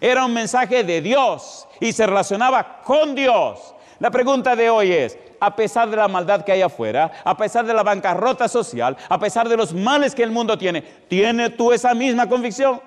Era 0.02 0.26
un 0.26 0.34
mensaje 0.34 0.84
de 0.84 1.02
Dios 1.02 1.68
y 1.80 1.94
se 1.94 2.06
relacionaba 2.06 2.82
con 2.84 3.16
Dios. 3.16 3.74
La 4.00 4.12
pregunta 4.12 4.56
de 4.56 4.70
hoy 4.70 4.92
es, 4.92 5.18
a 5.40 5.56
pesar 5.56 5.90
de 5.90 5.96
la 5.96 6.08
maldad 6.08 6.44
que 6.44 6.52
hay 6.52 6.62
afuera, 6.62 7.12
a 7.24 7.38
pesar 7.38 7.66
de 7.66 7.74
la 7.74 7.84
bancarrota 7.84 8.48
social, 8.48 8.98
a 9.08 9.20
pesar 9.20 9.48
de 9.48 9.56
los 9.56 9.74
males 9.74 10.14
que 10.14 10.24
el 10.24 10.32
mundo 10.32 10.58
tiene, 10.58 10.82
¿tienes 10.82 11.56
tú 11.56 11.72
esa 11.72 11.94
misma 11.94 12.28
convicción? 12.28 12.82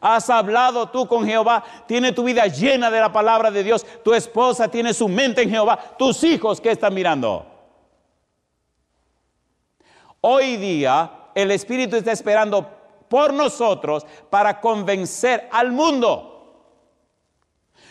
¿Has 0.00 0.28
hablado 0.30 0.88
tú 0.88 1.06
con 1.06 1.26
Jehová? 1.26 1.64
¿Tiene 1.86 2.12
tu 2.12 2.24
vida 2.24 2.46
llena 2.46 2.90
de 2.90 3.00
la 3.00 3.12
palabra 3.12 3.50
de 3.50 3.62
Dios? 3.62 3.86
¿Tu 4.04 4.14
esposa 4.14 4.68
tiene 4.68 4.92
su 4.92 5.08
mente 5.08 5.42
en 5.42 5.50
Jehová? 5.50 5.78
¿Tus 5.98 6.22
hijos 6.24 6.60
qué 6.60 6.70
están 6.70 6.94
mirando? 6.94 7.46
Hoy 10.20 10.56
día 10.56 11.10
el 11.34 11.50
Espíritu 11.50 11.96
está 11.96 12.12
esperando 12.12 12.68
por 13.08 13.32
nosotros 13.32 14.06
para 14.30 14.60
convencer 14.60 15.48
al 15.52 15.72
mundo. 15.72 16.32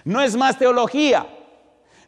No 0.03 0.21
es 0.21 0.35
más 0.35 0.57
teología, 0.57 1.27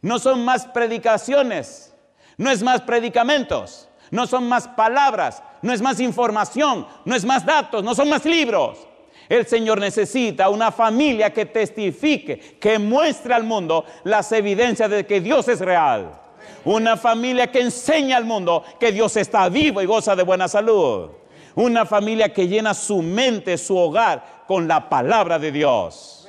no 0.02 0.18
son 0.18 0.44
más 0.44 0.66
predicaciones, 0.66 1.94
no 2.36 2.50
es 2.50 2.62
más 2.62 2.82
predicamentos, 2.82 3.88
no 4.10 4.26
son 4.26 4.48
más 4.48 4.68
palabras, 4.68 5.42
no 5.62 5.72
es 5.72 5.82
más 5.82 6.00
información, 6.00 6.86
no 7.04 7.14
es 7.14 7.24
más 7.24 7.44
datos, 7.44 7.82
no 7.82 7.94
son 7.94 8.08
más 8.08 8.24
libros. 8.24 8.87
El 9.28 9.46
Señor 9.46 9.78
necesita 9.78 10.48
una 10.48 10.72
familia 10.72 11.32
que 11.32 11.46
testifique, 11.46 12.56
que 12.58 12.78
muestre 12.78 13.34
al 13.34 13.44
mundo 13.44 13.84
las 14.04 14.32
evidencias 14.32 14.90
de 14.90 15.04
que 15.04 15.20
Dios 15.20 15.48
es 15.48 15.60
real. 15.60 16.20
Una 16.64 16.96
familia 16.96 17.50
que 17.50 17.60
enseña 17.60 18.16
al 18.16 18.24
mundo 18.24 18.64
que 18.80 18.90
Dios 18.90 19.16
está 19.16 19.48
vivo 19.48 19.82
y 19.82 19.86
goza 19.86 20.16
de 20.16 20.22
buena 20.22 20.48
salud. 20.48 21.10
Una 21.54 21.84
familia 21.84 22.32
que 22.32 22.48
llena 22.48 22.72
su 22.72 23.02
mente, 23.02 23.58
su 23.58 23.76
hogar 23.76 24.44
con 24.46 24.66
la 24.66 24.88
palabra 24.88 25.38
de 25.38 25.52
Dios. 25.52 26.28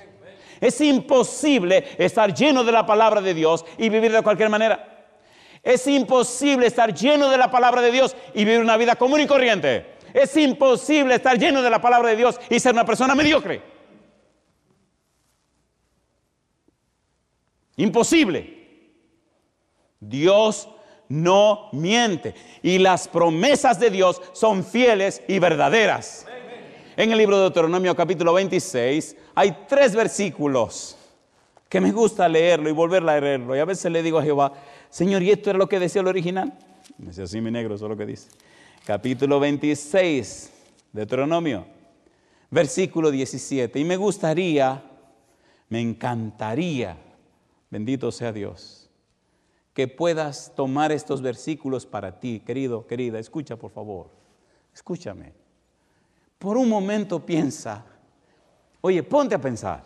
Es 0.60 0.82
imposible 0.82 1.86
estar 1.98 2.34
lleno 2.34 2.64
de 2.64 2.72
la 2.72 2.86
palabra 2.86 3.22
de 3.22 3.34
Dios 3.34 3.64
y 3.78 3.90
vivir 3.90 4.12
de 4.12 4.22
cualquier 4.22 4.50
manera. 4.50 5.08
Es 5.64 5.88
imposible 5.88 6.68
estar 6.68 6.94
lleno 6.94 7.30
de 7.30 7.38
la 7.38 7.52
palabra 7.52 7.82
de 7.82 7.92
Dios 7.92 8.16
y 8.34 8.44
vivir 8.46 8.60
una 8.60 8.78
vida 8.78 8.96
común 8.96 9.22
y 9.22 9.28
corriente. 9.28 9.99
Es 10.14 10.36
imposible 10.38 11.16
estar 11.16 11.38
lleno 11.38 11.62
de 11.62 11.70
la 11.70 11.82
palabra 11.82 12.10
de 12.10 12.16
Dios 12.16 12.40
y 12.50 12.60
ser 12.60 12.74
una 12.74 12.86
persona 12.86 13.16
mediocre. 13.16 13.62
Imposible. 17.78 18.58
Dios 20.00 20.70
no 21.10 21.70
miente 21.74 22.36
y 22.62 22.78
las 22.78 23.08
promesas 23.08 23.80
de 23.80 23.90
Dios 23.90 24.22
son 24.34 24.64
fieles 24.64 25.22
y 25.28 25.40
verdaderas. 25.40 26.26
En 26.96 27.12
el 27.12 27.18
libro 27.18 27.38
de 27.38 27.44
Deuteronomio 27.44 27.96
capítulo 27.96 28.34
26 28.34 29.16
hay 29.36 29.66
tres 29.68 29.96
versículos 29.96 30.98
que 31.70 31.80
me 31.80 31.92
gusta 31.92 32.28
leerlo 32.28 32.70
y 32.70 32.74
volver 32.74 33.08
a 33.08 33.20
leerlo. 33.20 33.56
Y 33.56 33.60
a 33.60 33.66
veces 33.66 33.92
le 33.92 34.04
digo 34.04 34.20
a 34.20 34.24
Jehová, 34.24 34.54
Señor, 34.90 35.22
¿y 35.24 35.32
esto 35.32 35.50
era 35.50 35.60
lo 35.60 35.70
que 35.70 35.80
decía 35.80 36.02
el 36.02 36.08
original? 36.08 36.54
Me 36.98 37.08
dice 37.08 37.24
así 37.24 37.40
mi 37.40 37.52
negro, 37.52 37.76
eso 37.76 37.86
es 37.86 37.90
lo 37.90 37.98
que 37.98 38.06
dice 38.06 38.30
capítulo 38.86 39.40
26, 39.40 40.52
Deuteronomio, 40.92 41.66
versículo 42.50 43.12
17. 43.12 43.80
Y 43.80 43.86
me 43.86 43.98
gustaría, 43.98 44.84
me 45.70 45.82
encantaría, 45.82 46.98
bendito 47.70 48.12
sea 48.12 48.32
Dios, 48.32 48.90
que 49.74 49.88
puedas 49.88 50.54
tomar 50.56 50.92
estos 50.92 51.22
versículos 51.22 51.86
para 51.86 52.20
ti, 52.20 52.42
querido, 52.46 52.88
querida. 52.88 53.20
Escucha, 53.20 53.56
por 53.56 53.72
favor, 53.72 54.10
escúchame. 54.74 55.34
Por 56.38 56.58
un 56.58 56.70
momento 56.70 57.26
piensa, 57.26 57.86
oye, 58.82 59.04
ponte 59.04 59.36
a 59.36 59.42
pensar, 59.42 59.84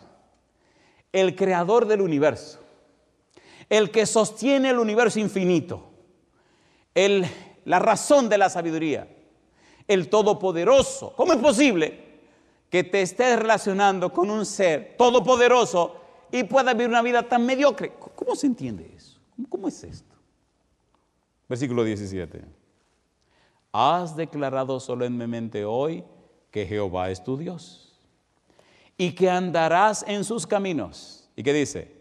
el 1.12 1.36
creador 1.36 1.86
del 1.86 2.00
universo, 2.00 2.60
el 3.68 3.90
que 3.90 4.06
sostiene 4.06 4.70
el 4.70 4.78
universo 4.78 5.20
infinito, 5.20 5.90
el 6.94 7.26
la 7.64 7.78
razón 7.78 8.28
de 8.28 8.38
la 8.38 8.50
sabiduría, 8.50 9.08
el 9.88 10.08
Todopoderoso. 10.08 11.14
¿Cómo 11.16 11.32
es 11.32 11.38
posible 11.38 12.04
que 12.70 12.84
te 12.84 13.02
estés 13.02 13.38
relacionando 13.38 14.12
con 14.12 14.30
un 14.30 14.44
ser 14.44 14.96
todopoderoso 14.98 15.96
y 16.30 16.44
puedas 16.44 16.74
vivir 16.74 16.88
una 16.88 17.02
vida 17.02 17.22
tan 17.22 17.44
mediocre? 17.44 17.92
¿Cómo 18.14 18.34
se 18.34 18.46
entiende 18.46 18.92
eso? 18.94 19.18
¿Cómo 19.48 19.68
es 19.68 19.82
esto? 19.84 20.14
Versículo 21.48 21.84
17. 21.84 22.42
Has 23.72 24.16
declarado 24.16 24.78
solemnemente 24.80 25.64
hoy 25.64 26.04
que 26.50 26.66
Jehová 26.66 27.10
es 27.10 27.22
tu 27.22 27.36
Dios 27.36 27.98
y 28.96 29.12
que 29.12 29.28
andarás 29.28 30.04
en 30.06 30.22
sus 30.24 30.46
caminos. 30.46 31.28
¿Y 31.34 31.42
qué 31.42 31.52
dice? 31.52 31.92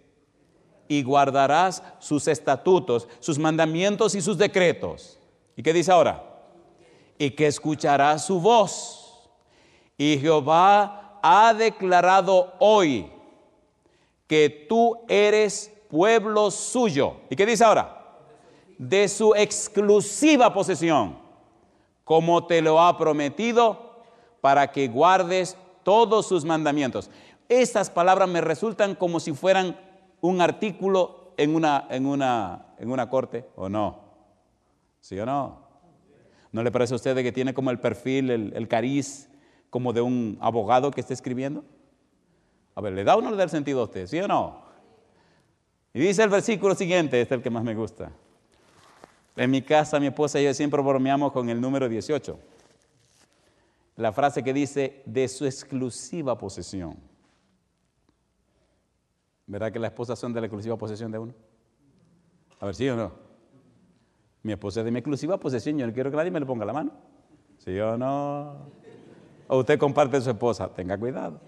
Y 0.88 1.02
guardarás 1.02 1.82
sus 1.99 2.28
estatutos, 2.28 3.08
sus 3.19 3.39
mandamientos 3.39 4.13
y 4.13 4.21
sus 4.21 4.38
decretos 4.38 5.19
¿Y 5.56 5.63
qué 5.63 5.74
dice 5.74 5.92
ahora? 5.92 6.24
Y 7.18 7.32
que 7.32 7.48
escuchará 7.48 8.18
su 8.18 8.39
voz. 8.39 9.30
Y 9.98 10.18
Jehová 10.18 11.20
ha 11.22 11.54
declarado 11.54 12.54
hoy 12.60 13.10
que 14.28 14.66
tú 14.68 14.98
eres 15.08 15.72
pueblo 15.89 16.50
suyo. 16.52 17.18
¿Y 17.30 17.36
qué 17.36 17.46
dice 17.46 17.63
ahora? 17.63 18.02
De 18.78 19.08
su 19.08 19.36
exclusiva 19.36 20.52
posesión, 20.54 21.18
como 22.04 22.46
te 22.46 22.62
lo 22.62 22.82
ha 22.82 22.98
prometido, 22.98 24.02
para 24.42 24.72
que 24.72 24.88
guardes 24.88 25.56
todos 25.84 26.26
sus 26.26 26.44
mandamientos. 26.44 27.10
Estas 27.48 27.89
palabras 27.89 28.28
me 28.28 28.42
resultan 28.42 28.96
como 28.96 29.20
si 29.20 29.34
fueran 29.34 29.80
un 30.20 30.42
artículo 30.42 31.34
en 31.38 31.56
una, 31.56 31.88
en 31.89 32.06
una, 32.06 32.66
en 32.80 32.92
una 32.92 33.10
corte, 33.10 33.48
¿o 33.56 33.70
no? 33.70 34.03
¿Sí 35.04 35.20
o 35.20 35.26
no? 35.26 35.60
¿No 36.54 36.63
le 36.63 36.72
parece 36.72 36.94
a 36.94 36.96
usted 36.96 37.13
que 37.18 37.34
tiene 37.34 37.54
como 37.54 37.72
el 37.72 37.80
perfil, 37.80 38.30
el, 38.32 38.68
cariz, 38.70 39.30
como 39.70 39.92
de 39.92 40.00
un 40.00 40.38
abogado 40.39 40.92
que 40.92 41.02
está 41.02 41.13
escribiendo? 41.13 41.66
A 42.74 42.80
ver, 42.80 42.94
¿le 42.94 43.04
da 43.04 43.18
o 43.18 43.22
no 43.22 43.30
le 43.30 43.36
da 43.36 43.44
el 43.44 43.50
sentido 43.50 43.82
a 43.82 43.84
usted? 43.84 44.08
¿Sí 44.08 44.18
o 44.20 44.30
no? 44.30 44.63
Y 45.94 46.00
dice 46.00 46.24
el 46.24 46.30
versículo 46.30 46.74
siguiente, 46.74 47.20
este 47.20 47.36
es 47.36 47.38
el 47.38 47.44
que 47.44 47.50
más 47.50 47.66
me 47.66 47.76
gusta. 47.76 48.13
En 49.36 49.52
mi 49.52 49.62
casa, 49.62 50.00
mi 50.00 50.08
esposa 50.08 50.39
y 50.39 50.46
yo 50.46 50.54
siempre 50.54 50.82
bromeamos 50.82 51.34
con 51.34 51.50
el 51.50 51.60
número 51.60 51.89
18. 51.89 52.39
La 53.98 54.13
frase 54.13 54.42
que 54.42 54.54
dice, 54.54 55.04
de 55.06 55.28
su 55.28 55.46
exclusiva 55.46 56.38
posesión. 56.38 56.98
¿Verdad 59.48 59.70
que 59.70 59.80
las 59.80 59.92
esposas 59.92 60.18
son 60.18 60.32
de 60.32 60.39
la 60.39 60.48
exclusiva 60.48 60.78
posesión 60.78 61.12
de 61.12 61.20
uno? 61.20 61.34
A 62.62 62.68
ver, 62.68 62.76
¿sí 62.76 62.88
o 62.88 62.96
no? 62.96 63.33
Mi 64.43 64.51
esposa 64.51 64.82
es 64.82 64.86
de 64.86 64.91
mi 64.91 64.99
exclusiva 64.99 65.39
posesión, 65.39 65.77
yo 65.77 65.88
no 65.88 65.93
quiero 65.93 66.12
que 66.12 66.17
nadie 66.17 66.29
me 66.29 66.39
le 66.39 66.45
ponga 66.45 66.65
la 66.65 66.73
mano. 66.73 66.91
¿Sí 67.60 67.79
o 67.79 67.97
no? 67.97 68.58
O 69.47 69.60
usted 69.60 69.79
comparte 69.79 70.19
su 70.19 70.29
esposa, 70.29 70.67
tenga 70.67 70.97
cuidado. 70.97 71.39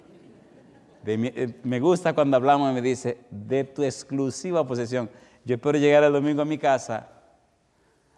Eh, 1.05 1.60
me 1.63 1.79
gusta 1.79 2.13
cuando 2.13 2.38
hablamos 2.38 2.71
y 2.71 2.73
me 2.73 2.81
dice, 2.81 3.19
de 3.29 3.65
tu 3.65 3.84
exclusiva 3.84 4.65
posesión. 4.65 5.10
Yo 5.43 5.55
espero 5.55 5.77
llegar 5.77 6.03
el 6.05 6.13
domingo 6.13 6.41
a 6.41 6.45
mi 6.45 6.58
casa. 6.58 7.10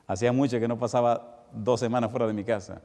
Hacía 0.06 0.32
mucho 0.32 0.60
que 0.60 0.68
no 0.68 0.78
pasaba 0.78 1.46
dos 1.52 1.80
semanas 1.80 2.12
fuera 2.12 2.28
de 2.28 2.34
mi 2.34 2.44
casa. 2.44 2.82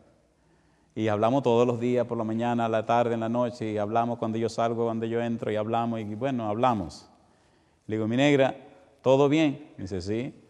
Y 0.94 1.08
hablamos 1.08 1.42
todos 1.42 1.66
los 1.66 1.78
días, 1.78 2.06
por 2.06 2.18
la 2.18 2.24
mañana, 2.24 2.66
a 2.66 2.68
la 2.68 2.84
tarde, 2.84 3.14
en 3.14 3.20
la 3.20 3.28
noche, 3.28 3.70
y 3.70 3.78
hablamos 3.78 4.18
cuando 4.18 4.38
yo 4.38 4.48
salgo, 4.48 4.86
cuando 4.86 5.06
yo 5.06 5.22
entro, 5.22 5.50
y 5.50 5.56
hablamos, 5.56 6.00
y 6.00 6.14
bueno, 6.14 6.48
hablamos. 6.48 7.08
Le 7.86 7.96
digo, 7.96 8.08
mi 8.08 8.16
negra, 8.16 8.56
¿todo 9.02 9.28
bien? 9.28 9.72
dice, 9.78 10.00
sí. 10.00 10.41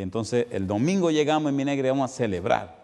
Entonces 0.00 0.46
el 0.50 0.66
domingo 0.66 1.10
llegamos 1.10 1.50
en 1.50 1.56
mi 1.56 1.64
negra 1.64 1.88
y 1.88 1.90
vamos 1.90 2.10
a 2.10 2.14
celebrar. 2.14 2.82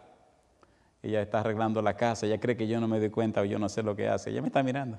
Ella 1.02 1.22
está 1.22 1.40
arreglando 1.40 1.80
la 1.80 1.96
casa, 1.96 2.26
ella 2.26 2.38
cree 2.38 2.56
que 2.56 2.68
yo 2.68 2.80
no 2.80 2.86
me 2.86 2.98
doy 2.98 3.08
cuenta 3.08 3.40
o 3.40 3.44
yo 3.44 3.58
no 3.58 3.68
sé 3.68 3.82
lo 3.82 3.96
que 3.96 4.08
hace, 4.08 4.30
ella 4.30 4.42
me 4.42 4.48
está 4.48 4.62
mirando. 4.62 4.98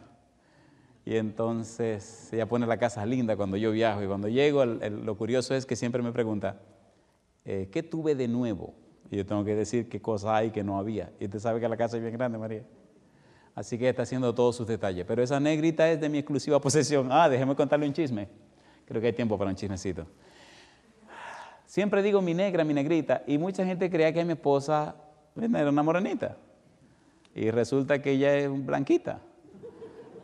Y 1.06 1.17
entonces 1.17 2.32
ella 2.34 2.48
pone 2.48 2.65
la 2.65 2.78
casa 2.78 3.06
linda 3.06 3.38
cuando 3.38 3.58
yo 3.58 3.72
viajo 3.72 4.04
y 4.04 4.08
cuando 4.08 4.28
llego, 4.28 4.65
lo 4.65 5.17
curioso 5.17 5.54
es 5.54 5.65
que 5.65 5.76
siempre 5.76 6.02
me 6.02 6.12
pregunta, 6.12 6.60
eh, 7.45 7.69
¿qué 7.72 7.84
tuve 7.84 8.15
de 8.15 8.28
nuevo? 8.28 8.74
Y 9.12 9.17
yo 9.17 9.26
tengo 9.26 9.43
que 9.43 9.56
decir 9.56 9.88
qué 9.88 10.02
cosas 10.02 10.32
hay 10.32 10.52
que 10.52 10.63
no 10.63 10.80
había. 10.80 11.12
Y 11.19 11.26
usted 11.26 11.39
sabe 11.39 11.60
que 11.60 11.69
la 11.69 11.78
casa 11.78 11.98
es 11.98 12.02
bien 12.02 12.13
grande, 12.13 12.38
María. 12.38 12.63
Así 13.56 13.78
que 13.78 13.89
está 13.89 14.04
haciendo 14.04 14.34
todos 14.34 14.56
sus 14.56 14.67
detalles. 14.67 15.06
Pero 15.06 15.22
esa 15.22 15.39
negrita 15.39 15.89
es 15.91 16.00
de 16.00 16.10
mi 16.10 16.19
exclusiva 16.19 16.62
posesión. 16.62 17.10
Ah, 17.12 17.28
déjeme 17.28 17.56
contarle 17.56 17.88
un 17.88 17.93
chisme. 17.93 18.28
Creo 18.86 19.02
que 19.02 19.08
hay 19.08 19.13
tiempo 19.13 19.38
para 19.38 19.50
un 19.50 19.56
chismecito. 19.56 20.06
Siempre 21.80 22.04
digo 22.04 22.22
mi 22.22 22.34
negra, 22.34 22.65
mi 22.65 22.74
negrita, 22.74 23.24
y 23.26 23.38
mucha 23.38 23.63
gente 23.63 23.89
creía 23.89 24.12
que 24.12 24.26
mi 24.26 24.34
esposa 24.34 24.96
era 25.42 25.70
una 25.70 25.82
morenita. 25.82 26.36
Y 27.34 27.52
resulta 27.52 28.02
que 28.02 28.12
ella 28.12 28.36
es 28.36 28.65
blanquita. 28.65 29.22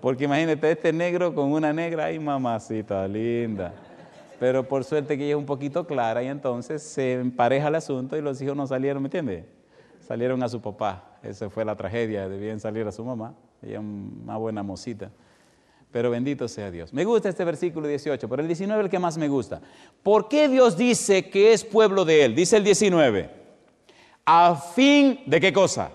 Porque 0.02 0.26
imagínate 0.26 0.70
este 0.70 0.92
negro 0.92 1.34
con 1.34 1.54
una 1.54 1.72
negra, 1.72 2.08
ay 2.08 2.20
mamacita 2.20 3.08
linda. 3.08 3.74
Pero 4.38 4.68
por 4.68 4.84
suerte 4.84 5.18
que 5.18 5.24
ella 5.24 5.36
es 5.36 5.38
un 5.38 5.46
poquito 5.46 5.88
clara 5.88 6.22
y 6.22 6.28
entonces 6.28 6.84
se 6.84 7.14
empareja 7.14 7.70
el 7.70 7.76
asunto 7.76 8.18
y 8.18 8.22
los 8.22 8.42
hijos 8.42 8.58
no 8.58 8.68
salieron, 8.68 9.02
¿me 9.02 9.08
entiendes? 9.08 9.46
Salieron 10.02 10.44
a 10.44 10.50
su 10.50 10.60
papá. 10.60 11.20
Esa 11.24 11.50
fue 11.50 11.64
la 11.64 11.78
tragedia, 11.78 12.28
debían 12.28 12.60
salir 12.60 12.86
a 12.86 12.92
su 12.92 13.06
mamá. 13.06 13.34
Ella 13.62 13.76
es 13.76 13.80
una 13.80 14.36
buena 14.36 14.62
mocita. 14.62 15.10
Pero 15.96 16.10
bendito 16.10 16.50
sea 16.50 16.70
Dios. 16.70 16.92
Me 16.92 17.06
gusta 17.06 17.30
este 17.30 17.46
versículo 17.46 17.88
18, 17.88 18.28
pero 18.28 18.42
el 18.42 18.50
19 18.50 18.82
es 18.82 18.84
el 18.84 18.92
que 18.92 19.00
más 19.00 19.18
me 19.18 19.30
gusta. 19.30 19.62
¿Por 20.04 20.28
qué 20.28 20.50
Dios 20.50 20.76
dice 20.76 21.30
que 21.30 21.54
es 21.54 21.64
pueblo 21.64 22.04
de 22.04 22.26
Él? 22.26 22.36
Dice 22.36 22.58
el 22.58 22.66
19. 22.66 23.30
A 24.26 24.58
fin 24.58 25.22
de 25.26 25.40
qué 25.40 25.54
cosa? 25.54 25.92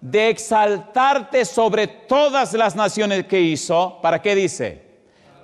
De 0.00 0.30
exaltarte 0.30 1.44
sobre 1.44 1.86
todas 1.86 2.54
las 2.54 2.74
naciones 2.74 3.26
que 3.26 3.38
hizo. 3.42 3.98
¿Para 4.00 4.22
qué 4.22 4.34
dice? 4.34 4.80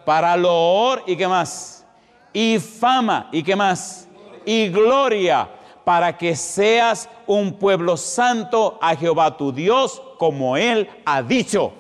Para 0.07 0.35
loor 0.39 1.03
y 1.07 1.15
qué 1.15 1.29
más? 1.29 1.85
Y 2.33 2.59
fama 2.59 3.29
y 3.31 3.43
qué 3.43 3.55
más? 3.55 4.09
Y 4.47 4.71
gloria 4.71 5.51
para 5.85 6.17
que 6.17 6.35
seas 6.35 7.11
un 7.27 7.53
pueblo 7.53 7.99
santo 7.99 8.79
a 8.81 8.97
Jehová 8.97 9.37
tu 9.37 9.53
Dios, 9.53 10.01
como 10.17 10.57
Él 10.57 10.89
ha 11.05 11.23
dicho. 11.23 11.75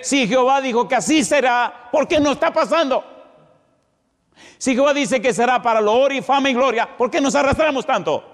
Si 0.00 0.26
Jehová 0.26 0.60
dijo 0.60 0.88
que 0.88 0.94
así 0.94 1.22
será, 1.24 1.88
¿por 1.92 2.08
qué 2.08 2.18
no 2.18 2.32
está 2.32 2.52
pasando? 2.52 3.04
Si 4.58 4.74
Jehová 4.74 4.94
dice 4.94 5.20
que 5.20 5.32
será 5.32 5.60
para 5.60 5.80
loor 5.80 6.12
y 6.12 6.22
fama 6.22 6.50
y 6.50 6.54
gloria, 6.54 6.96
¿por 6.96 7.10
qué 7.10 7.20
nos 7.20 7.34
arrastramos 7.34 7.84
tanto? 7.84 8.24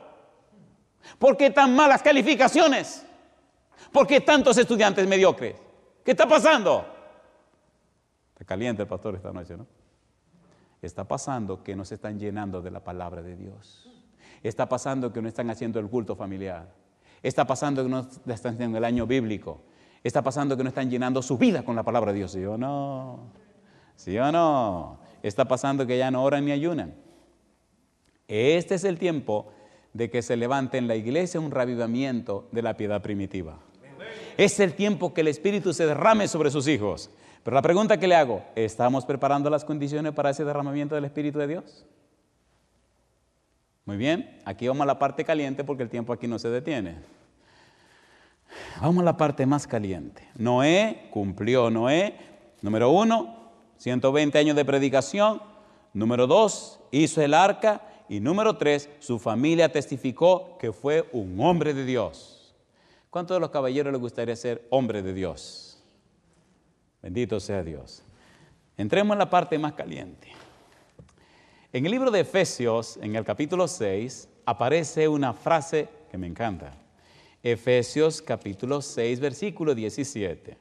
¿Por 1.18 1.36
qué 1.36 1.50
tan 1.50 1.74
malas 1.74 2.02
calificaciones? 2.02 3.04
¿Por 3.92 4.06
qué 4.06 4.20
tantos 4.20 4.56
estudiantes 4.58 5.06
mediocres? 5.06 5.56
¿Qué 6.04 6.12
está 6.12 6.28
pasando? 6.28 6.86
Está 8.32 8.44
caliente 8.44 8.82
el 8.82 8.88
pastor 8.88 9.14
esta 9.14 9.32
noche, 9.32 9.56
¿no? 9.56 9.66
Está 10.80 11.04
pasando 11.04 11.64
que 11.64 11.74
no 11.74 11.84
se 11.84 11.96
están 11.96 12.18
llenando 12.18 12.62
de 12.62 12.70
la 12.70 12.84
palabra 12.84 13.22
de 13.22 13.34
Dios. 13.34 13.90
Está 14.42 14.68
pasando 14.68 15.12
que 15.12 15.20
no 15.20 15.28
están 15.28 15.50
haciendo 15.50 15.80
el 15.80 15.88
culto 15.88 16.14
familiar. 16.14 16.72
Está 17.22 17.46
pasando 17.46 17.82
que 17.82 17.88
no 17.88 18.06
están 18.32 18.54
haciendo 18.54 18.78
el 18.78 18.84
año 18.84 19.06
bíblico. 19.06 19.62
Está 20.04 20.22
pasando 20.22 20.56
que 20.56 20.62
no 20.62 20.68
están 20.68 20.90
llenando 20.90 21.22
su 21.22 21.38
vida 21.38 21.64
con 21.64 21.76
la 21.76 21.82
palabra 21.82 22.12
de 22.12 22.18
Dios, 22.18 22.32
¿sí 22.32 22.44
o 22.44 22.56
no? 22.56 23.32
¿Sí 23.96 24.16
o 24.18 24.30
no? 24.30 25.00
Está 25.22 25.46
pasando 25.46 25.86
que 25.86 25.98
ya 25.98 26.10
no 26.10 26.22
oran 26.22 26.44
ni 26.44 26.52
ayunan. 26.52 26.94
Este 28.28 28.74
es 28.74 28.84
el 28.84 28.98
tiempo 28.98 29.52
de 29.92 30.10
que 30.10 30.22
se 30.22 30.36
levante 30.36 30.78
en 30.78 30.86
la 30.86 30.96
iglesia 30.96 31.40
un 31.40 31.50
revivamiento 31.50 32.48
de 32.52 32.62
la 32.62 32.76
piedad 32.76 33.02
primitiva. 33.02 33.58
Es 34.36 34.60
el 34.60 34.74
tiempo 34.74 35.12
que 35.12 35.22
el 35.22 35.28
Espíritu 35.28 35.72
se 35.72 35.86
derrame 35.86 36.28
sobre 36.28 36.50
sus 36.50 36.68
hijos. 36.68 37.10
Pero 37.42 37.54
la 37.54 37.62
pregunta 37.62 37.98
que 37.98 38.06
le 38.06 38.14
hago, 38.14 38.44
¿estamos 38.54 39.04
preparando 39.04 39.50
las 39.50 39.64
condiciones 39.64 40.12
para 40.12 40.30
ese 40.30 40.44
derramamiento 40.44 40.94
del 40.94 41.06
Espíritu 41.06 41.38
de 41.38 41.48
Dios? 41.48 41.86
Muy 43.84 43.96
bien, 43.96 44.38
aquí 44.44 44.68
vamos 44.68 44.82
a 44.82 44.86
la 44.86 44.98
parte 44.98 45.24
caliente 45.24 45.64
porque 45.64 45.82
el 45.82 45.88
tiempo 45.88 46.12
aquí 46.12 46.28
no 46.28 46.38
se 46.38 46.50
detiene. 46.50 46.96
Vamos 48.80 49.02
a 49.02 49.04
la 49.04 49.16
parte 49.16 49.46
más 49.46 49.66
caliente. 49.66 50.26
Noé 50.36 51.08
cumplió, 51.10 51.70
Noé, 51.70 52.16
número 52.62 52.90
uno, 52.90 53.52
120 53.78 54.38
años 54.38 54.56
de 54.56 54.64
predicación. 54.64 55.42
Número 55.92 56.26
dos, 56.26 56.80
hizo 56.90 57.22
el 57.22 57.34
arca. 57.34 57.82
Y 58.08 58.20
número 58.20 58.56
tres, 58.56 58.88
su 59.00 59.18
familia 59.18 59.70
testificó 59.70 60.56
que 60.58 60.72
fue 60.72 61.08
un 61.12 61.38
hombre 61.40 61.74
de 61.74 61.84
Dios. 61.84 62.54
¿Cuántos 63.10 63.36
de 63.36 63.40
los 63.40 63.50
caballeros 63.50 63.92
les 63.92 64.00
gustaría 64.00 64.36
ser 64.36 64.66
hombre 64.70 65.02
de 65.02 65.12
Dios? 65.12 65.82
Bendito 67.02 67.38
sea 67.40 67.62
Dios. 67.62 68.02
Entremos 68.76 69.14
en 69.14 69.18
la 69.18 69.28
parte 69.28 69.58
más 69.58 69.74
caliente. 69.74 70.32
En 71.72 71.84
el 71.84 71.90
libro 71.92 72.10
de 72.10 72.20
Efesios, 72.20 72.98
en 73.02 73.14
el 73.14 73.24
capítulo 73.24 73.68
6, 73.68 74.28
aparece 74.46 75.06
una 75.06 75.34
frase 75.34 75.88
que 76.10 76.16
me 76.16 76.26
encanta. 76.26 76.72
Efesios 77.42 78.20
capítulo 78.20 78.82
6, 78.82 79.20
versículo 79.20 79.74
17. 79.74 80.56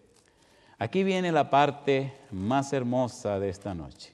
Aquí 0.77 1.03
viene 1.03 1.31
la 1.31 1.49
parte 1.49 2.13
más 2.31 2.71
hermosa 2.71 3.39
de 3.39 3.49
esta 3.49 3.73
noche. 3.73 4.13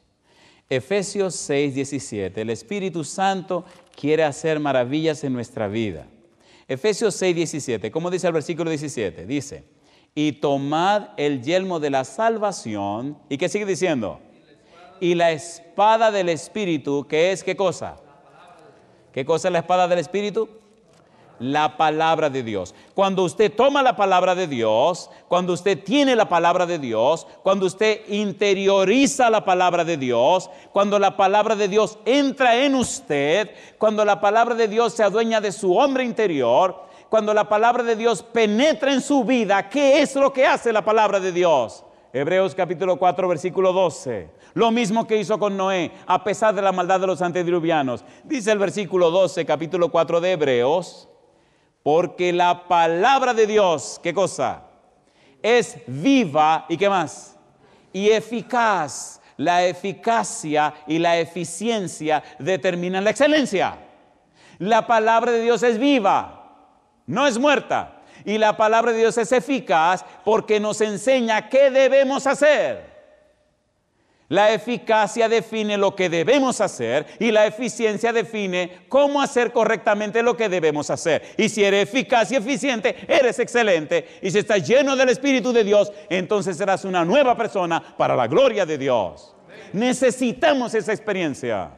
Efesios 0.69 1.35
6, 1.35 1.75
17. 1.75 2.41
El 2.41 2.49
Espíritu 2.49 3.03
Santo 3.03 3.65
quiere 3.95 4.23
hacer 4.23 4.61
maravillas 4.61 5.23
en 5.25 5.33
nuestra 5.33 5.67
vida. 5.67 6.07
Efesios 6.67 7.15
6, 7.15 7.35
17. 7.35 7.91
¿Cómo 7.91 8.09
dice 8.09 8.27
el 8.27 8.33
versículo 8.33 8.69
17? 8.69 9.25
Dice, 9.25 9.65
y 10.15 10.31
tomad 10.31 11.09
el 11.17 11.43
yelmo 11.43 11.81
de 11.81 11.89
la 11.89 12.05
salvación. 12.05 13.17
¿Y 13.27 13.37
qué 13.37 13.49
sigue 13.49 13.65
diciendo? 13.65 14.21
Y 15.01 15.15
la 15.15 15.31
espada 15.31 16.11
del 16.11 16.29
Espíritu, 16.29 17.05
que 17.09 17.33
es 17.33 17.43
qué 17.43 17.57
cosa? 17.57 17.97
¿Qué 19.11 19.25
cosa 19.25 19.49
es 19.49 19.51
la 19.51 19.59
espada 19.59 19.89
del 19.89 19.99
Espíritu? 19.99 20.62
La 21.39 21.77
palabra 21.77 22.29
de 22.29 22.43
Dios. 22.43 22.73
Cuando 22.93 23.23
usted 23.23 23.51
toma 23.53 23.81
la 23.81 23.95
palabra 23.95 24.35
de 24.35 24.47
Dios, 24.47 25.09
cuando 25.27 25.53
usted 25.53 25.83
tiene 25.83 26.15
la 26.15 26.29
palabra 26.29 26.65
de 26.65 26.79
Dios, 26.79 27.27
cuando 27.43 27.65
usted 27.65 28.01
interioriza 28.07 29.29
la 29.29 29.43
palabra 29.43 29.83
de 29.83 29.97
Dios, 29.97 30.49
cuando 30.71 30.99
la 30.99 31.17
palabra 31.17 31.55
de 31.55 31.67
Dios 31.67 31.97
entra 32.05 32.57
en 32.57 32.75
usted, 32.75 33.51
cuando 33.77 34.05
la 34.05 34.21
palabra 34.21 34.55
de 34.55 34.67
Dios 34.67 34.93
se 34.93 35.03
adueña 35.03 35.41
de 35.41 35.51
su 35.51 35.75
hombre 35.75 36.03
interior, 36.03 36.83
cuando 37.09 37.33
la 37.33 37.47
palabra 37.47 37.83
de 37.83 37.95
Dios 37.95 38.23
penetra 38.23 38.91
en 38.91 39.01
su 39.01 39.23
vida, 39.23 39.69
¿qué 39.69 40.01
es 40.01 40.15
lo 40.15 40.33
que 40.33 40.47
hace 40.47 40.73
la 40.73 40.83
palabra 40.83 41.19
de 41.19 41.31
Dios? 41.31 41.83
Hebreos 42.11 42.53
capítulo 42.53 42.97
4, 42.97 43.27
versículo 43.27 43.73
12. 43.73 44.29
Lo 44.53 44.69
mismo 44.69 45.07
que 45.07 45.17
hizo 45.17 45.39
con 45.39 45.57
Noé, 45.57 45.91
a 46.05 46.23
pesar 46.23 46.53
de 46.53 46.61
la 46.61 46.71
maldad 46.71 46.99
de 46.99 47.07
los 47.07 47.23
antediluvianos. 47.23 48.05
Dice 48.23 48.51
el 48.51 48.59
versículo 48.59 49.09
12, 49.09 49.45
capítulo 49.45 49.89
4 49.89 50.21
de 50.21 50.31
Hebreos, 50.33 51.09
porque 51.83 52.31
la 52.31 52.67
palabra 52.67 53.33
de 53.33 53.45
Dios, 53.45 53.99
¿qué 54.01 54.13
cosa? 54.13 54.63
Es 55.41 55.77
viva 55.85 56.65
y 56.69 56.77
qué 56.77 56.89
más? 56.89 57.37
Y 57.91 58.09
eficaz. 58.09 59.19
La 59.35 59.65
eficacia 59.65 60.73
y 60.85 60.99
la 60.99 61.17
eficiencia 61.17 62.23
determinan 62.37 63.03
la 63.03 63.09
excelencia. 63.09 63.75
La 64.59 64.85
palabra 64.85 65.31
de 65.31 65.41
Dios 65.41 65.63
es 65.63 65.79
viva, 65.79 66.69
no 67.07 67.25
es 67.25 67.39
muerta. 67.39 68.03
Y 68.25 68.37
la 68.37 68.55
palabra 68.55 68.91
de 68.91 68.99
Dios 68.99 69.17
es 69.17 69.31
eficaz 69.31 70.05
porque 70.23 70.59
nos 70.59 70.79
enseña 70.81 71.49
qué 71.49 71.71
debemos 71.71 72.27
hacer. 72.27 72.92
La 74.29 74.51
eficacia 74.53 75.27
define 75.27 75.77
lo 75.77 75.95
que 75.95 76.09
debemos 76.09 76.61
hacer 76.61 77.05
y 77.19 77.31
la 77.31 77.45
eficiencia 77.45 78.13
define 78.13 78.85
cómo 78.89 79.21
hacer 79.21 79.51
correctamente 79.51 80.23
lo 80.23 80.37
que 80.37 80.49
debemos 80.49 80.89
hacer. 80.89 81.21
Y 81.37 81.49
si 81.49 81.63
eres 81.63 81.89
eficaz 81.89 82.31
y 82.31 82.37
eficiente, 82.37 82.95
eres 83.07 83.37
excelente. 83.39 84.19
Y 84.21 84.31
si 84.31 84.39
estás 84.39 84.67
lleno 84.67 84.95
del 84.95 85.09
Espíritu 85.09 85.51
de 85.51 85.63
Dios, 85.63 85.91
entonces 86.09 86.57
serás 86.57 86.85
una 86.85 87.03
nueva 87.03 87.35
persona 87.35 87.95
para 87.97 88.15
la 88.15 88.27
gloria 88.27 88.65
de 88.65 88.77
Dios. 88.77 89.35
Necesitamos 89.73 90.73
esa 90.73 90.93
experiencia. 90.93 91.71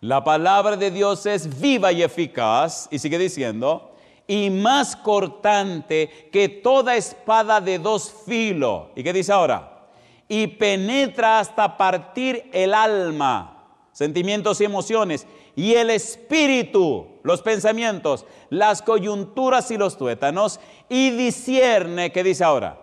La 0.00 0.22
palabra 0.22 0.76
de 0.76 0.92
Dios 0.92 1.26
es 1.26 1.60
viva 1.60 1.90
y 1.90 2.02
eficaz. 2.02 2.88
Y 2.90 2.98
sigue 2.98 3.18
diciendo, 3.18 3.87
y 4.28 4.50
más 4.50 4.94
cortante 4.94 6.28
que 6.30 6.50
toda 6.50 6.94
espada 6.94 7.60
de 7.60 7.78
dos 7.78 8.14
filos. 8.26 8.88
¿Y 8.94 9.02
qué 9.02 9.12
dice 9.12 9.32
ahora? 9.32 9.88
Y 10.28 10.46
penetra 10.46 11.40
hasta 11.40 11.78
partir 11.78 12.48
el 12.52 12.74
alma, 12.74 13.64
sentimientos 13.92 14.60
y 14.60 14.66
emociones, 14.66 15.26
y 15.56 15.74
el 15.74 15.88
espíritu, 15.88 17.06
los 17.22 17.40
pensamientos, 17.40 18.26
las 18.50 18.82
coyunturas 18.82 19.70
y 19.70 19.78
los 19.78 19.96
tuétanos, 19.96 20.60
y 20.90 21.10
discierne, 21.10 22.12
¿qué 22.12 22.22
dice 22.22 22.44
ahora? 22.44 22.78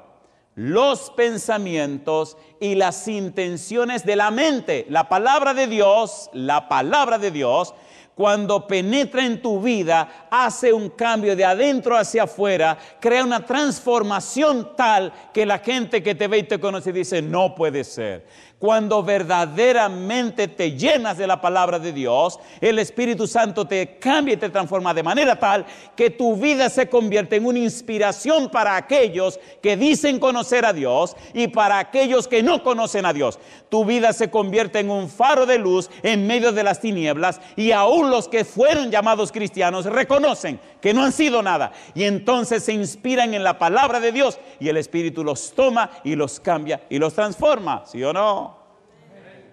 Los 0.56 1.12
pensamientos 1.12 2.38
y 2.60 2.76
las 2.76 3.08
intenciones 3.08 4.04
de 4.04 4.16
la 4.16 4.32
mente. 4.32 4.88
La 4.90 5.10
palabra 5.10 5.54
de 5.54 5.68
Dios, 5.68 6.30
la 6.34 6.68
palabra 6.68 7.20
de 7.20 7.30
Dios 7.30 7.76
cuando 8.16 8.66
penetra 8.66 9.26
en 9.26 9.42
tu 9.42 9.62
vida, 9.62 10.28
hace 10.32 10.72
un 10.72 10.90
cambio 10.90 11.36
de 11.36 11.44
adentro 11.44 11.98
hacia 11.98 12.24
afuera, 12.24 12.78
crea 13.00 13.24
una 13.24 13.46
transformación 13.46 14.76
tal 14.76 15.12
que 15.34 15.46
la 15.46 15.60
gente 15.60 16.02
que 16.02 16.16
te 16.16 16.28
ve 16.28 16.40
y 16.40 16.44
te 16.44 16.60
conoce 16.60 16.94
dice, 16.94 17.22
no 17.22 17.54
puede 17.54 17.84
ser. 17.84 18.26
Cuando 18.60 19.04
verdaderamente 19.04 20.48
te 20.48 20.72
llenas 20.72 21.18
de 21.18 21.28
la 21.28 21.42
palabra 21.42 21.78
de 21.78 21.92
Dios, 21.92 22.40
el 22.62 22.80
Espíritu 22.80 23.28
Santo 23.28 23.68
te 23.68 23.98
cambia 24.00 24.36
y 24.36 24.38
te 24.38 24.50
transforma 24.50 24.94
de 24.94 25.04
manera 25.04 25.38
tal 25.38 25.66
que 25.94 26.10
tu 26.10 26.38
vida 26.38 26.70
se 26.70 26.88
convierte 26.88 27.36
en 27.36 27.46
una 27.46 27.60
inspiración 27.60 28.50
para 28.50 28.78
aquellos 28.78 29.42
que 29.62 29.76
dicen 29.76 30.20
conocer 30.20 30.66
a 30.66 30.72
Dios 30.72 31.18
y 31.34 31.50
para 31.50 31.80
aquellos 31.80 32.30
que 32.30 32.44
no 32.44 32.64
conocen 32.64 33.06
a 33.06 33.12
Dios. 33.12 33.40
Tu 33.68 33.84
vida 33.84 34.14
se 34.14 34.30
convierte 34.30 34.80
en 34.80 34.90
un 34.90 35.10
faro 35.10 35.46
de 35.46 35.60
luz 35.60 35.90
en 36.02 36.26
medio 36.26 36.54
de 36.54 36.64
las 36.64 36.80
tinieblas 36.80 37.42
y 37.58 37.74
aún 37.74 38.10
los 38.10 38.30
que 38.30 38.46
fueron 38.46 38.90
llamados 38.90 39.34
cristianos 39.34 39.86
reconocen 39.86 40.62
que 40.80 40.94
no 40.94 41.04
han 41.04 41.12
sido 41.12 41.42
nada 41.42 41.74
y 41.94 42.06
entonces 42.06 42.64
se 42.64 42.72
inspiran 42.72 43.34
en 43.34 43.44
la 43.44 43.60
palabra 43.60 44.00
de 44.00 44.14
Dios 44.14 44.40
y 44.62 44.70
el 44.70 44.78
Espíritu 44.78 45.26
los 45.26 45.52
toma 45.54 45.90
y 46.06 46.16
los 46.16 46.40
cambia 46.40 46.84
y 46.90 47.00
los 47.00 47.14
transforma, 47.14 47.84
¿sí 47.86 48.02
o 48.02 48.14
no? 48.14 48.55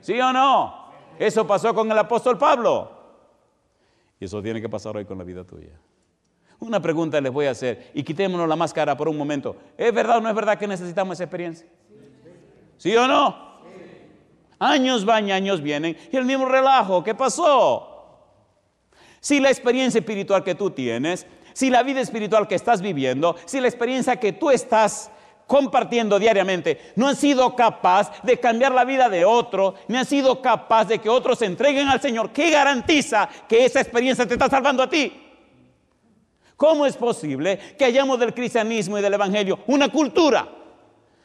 ¿Sí 0.03 0.21
o 0.21 0.33
no? 0.33 0.83
Eso 1.19 1.47
pasó 1.47 1.73
con 1.73 1.91
el 1.91 1.99
apóstol 1.99 2.37
Pablo. 2.37 2.91
Y 4.21 4.27
eso 4.27 4.43
tiene 4.43 4.61
que 4.61 4.69
pasar 4.69 4.97
hoy 4.97 5.05
con 5.05 5.17
la 5.17 5.25
vida 5.25 5.45
tuya. 5.45 5.71
Una 6.59 6.81
pregunta 6.81 7.21
les 7.21 7.33
voy 7.33 7.47
a 7.47 7.51
hacer 7.51 7.91
y 7.95 8.03
quitémonos 8.03 8.49
la 8.49 8.57
máscara 8.57 8.97
por 8.97 9.09
un 9.09 9.17
momento. 9.17 9.57
¿Es 9.77 9.93
verdad 9.93 10.19
o 10.19 10.21
no 10.21 10.29
es 10.29 10.35
verdad 10.35 10.59
que 10.59 10.67
necesitamos 10.67 11.15
esa 11.17 11.25
experiencia? 11.25 11.67
¿Sí 12.77 12.95
o 12.97 13.07
no? 13.07 13.53
Años 14.59 15.05
van 15.05 15.29
y 15.29 15.33
años 15.33 15.61
vienen 15.61 15.97
y 16.11 16.17
el 16.17 16.25
mismo 16.25 16.47
relajo. 16.47 17.03
¿Qué 17.03 17.15
pasó? 17.15 17.89
Si 19.21 19.41
la 19.41 19.51
experiencia 19.51 19.99
espiritual 19.99 20.45
que 20.45 20.55
tú 20.55 20.71
tienes, 20.71 21.27
si 21.53 21.71
la 21.71 21.83
vida 21.83 22.01
espiritual 22.01 22.49
que 22.49 22.55
estás 22.55 22.81
viviendo, 22.81 23.37
si 23.45 23.61
la 23.61 23.69
experiencia 23.69 24.17
que 24.17 24.33
tú 24.33 24.51
estás 24.51 25.11
compartiendo 25.53 26.19
diariamente, 26.19 26.81
no 26.97 27.09
has 27.09 27.19
sido 27.19 27.55
capaz 27.55 28.23
de 28.23 28.41
cambiar 28.41 28.73
la 28.73 28.87
vida 28.87 29.11
de 29.11 29.27
otro, 29.27 29.75
ni 29.87 29.99
has 29.99 30.09
sido 30.09 30.41
capaz 30.41 30.87
de 30.87 30.99
que 30.99 31.11
otros 31.11 31.41
se 31.41 31.45
entreguen 31.45 31.89
al 31.89 32.01
Señor, 32.01 32.31
¿qué 32.31 32.51
garantiza 32.51 33.29
que 33.47 33.67
esa 33.67 33.83
experiencia 33.83 34.27
te 34.27 34.33
está 34.33 34.49
salvando 34.49 34.83
a 34.83 34.89
ti? 34.89 35.13
¿Cómo 36.57 36.87
es 36.87 36.97
posible 36.97 37.59
que 37.77 37.85
hayamos 37.85 38.19
del 38.19 38.33
cristianismo 38.33 38.97
y 38.97 39.03
del 39.03 39.13
evangelio 39.13 39.59
una 39.67 39.91
cultura? 39.91 40.49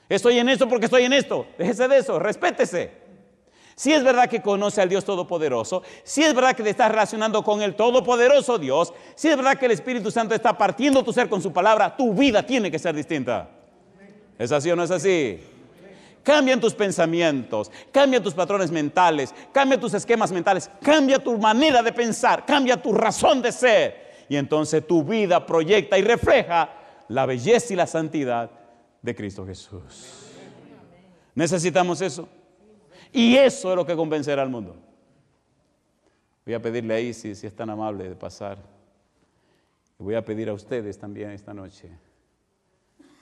Estoy 0.09 0.39
en 0.39 0.49
esto 0.49 0.67
porque 0.67 0.87
estoy 0.87 1.05
en 1.05 1.13
esto. 1.13 1.47
Déjese 1.57 1.87
de 1.87 1.97
eso, 1.97 2.19
respétese. 2.19 2.91
Si 3.77 3.93
es 3.93 4.03
verdad 4.03 4.29
que 4.29 4.41
conoce 4.41 4.81
al 4.81 4.89
Dios 4.89 5.05
Todopoderoso, 5.05 5.83
si 6.03 6.21
es 6.21 6.33
verdad 6.33 6.53
que 6.53 6.63
te 6.63 6.71
estás 6.71 6.91
relacionando 6.91 7.45
con 7.45 7.61
el 7.61 7.75
Todopoderoso 7.75 8.57
Dios, 8.57 8.93
si 9.15 9.29
es 9.29 9.37
verdad 9.37 9.57
que 9.57 9.67
el 9.67 9.71
Espíritu 9.71 10.11
Santo 10.11 10.35
está 10.35 10.57
partiendo 10.57 11.01
tu 11.01 11.13
ser 11.13 11.29
con 11.29 11.41
su 11.41 11.53
palabra, 11.53 11.95
tu 11.95 12.13
vida 12.13 12.45
tiene 12.45 12.69
que 12.69 12.77
ser 12.77 12.93
distinta. 12.93 13.51
¿Es 14.37 14.51
así 14.51 14.69
o 14.69 14.75
no 14.75 14.83
es 14.83 14.91
así? 14.91 15.39
Cambian 16.23 16.59
tus 16.59 16.73
pensamientos, 16.73 17.71
cambia 17.91 18.21
tus 18.21 18.33
patrones 18.33 18.69
mentales, 18.69 19.33
cambia 19.53 19.79
tus 19.79 19.93
esquemas 19.93 20.31
mentales, 20.31 20.69
cambia 20.81 21.19
tu 21.19 21.37
manera 21.37 21.81
de 21.81 21.93
pensar, 21.93 22.45
cambia 22.45 22.81
tu 22.81 22.93
razón 22.93 23.41
de 23.41 23.51
ser. 23.51 24.07
Y 24.27 24.35
entonces 24.35 24.85
tu 24.85 25.03
vida 25.03 25.45
proyecta 25.45 25.97
y 25.97 26.01
refleja 26.01 26.69
la 27.07 27.25
belleza 27.25 27.71
y 27.71 27.77
la 27.77 27.87
santidad 27.87 28.51
de 29.01 29.15
Cristo 29.15 29.45
Jesús. 29.45 30.27
Necesitamos 31.33 32.01
eso. 32.01 32.27
Y 33.13 33.37
eso 33.37 33.69
es 33.69 33.75
lo 33.77 33.85
que 33.85 33.95
convencerá 33.95 34.41
al 34.41 34.49
mundo. 34.49 34.75
Voy 36.45 36.55
a 36.55 36.61
pedirle 36.61 36.93
ahí 36.93 37.13
si, 37.13 37.35
si 37.35 37.47
es 37.47 37.55
tan 37.55 37.69
amable 37.69 38.09
de 38.09 38.15
pasar. 38.15 38.57
Voy 39.97 40.15
a 40.15 40.25
pedir 40.25 40.49
a 40.49 40.53
ustedes 40.53 40.97
también 40.97 41.31
esta 41.31 41.53
noche. 41.53 41.89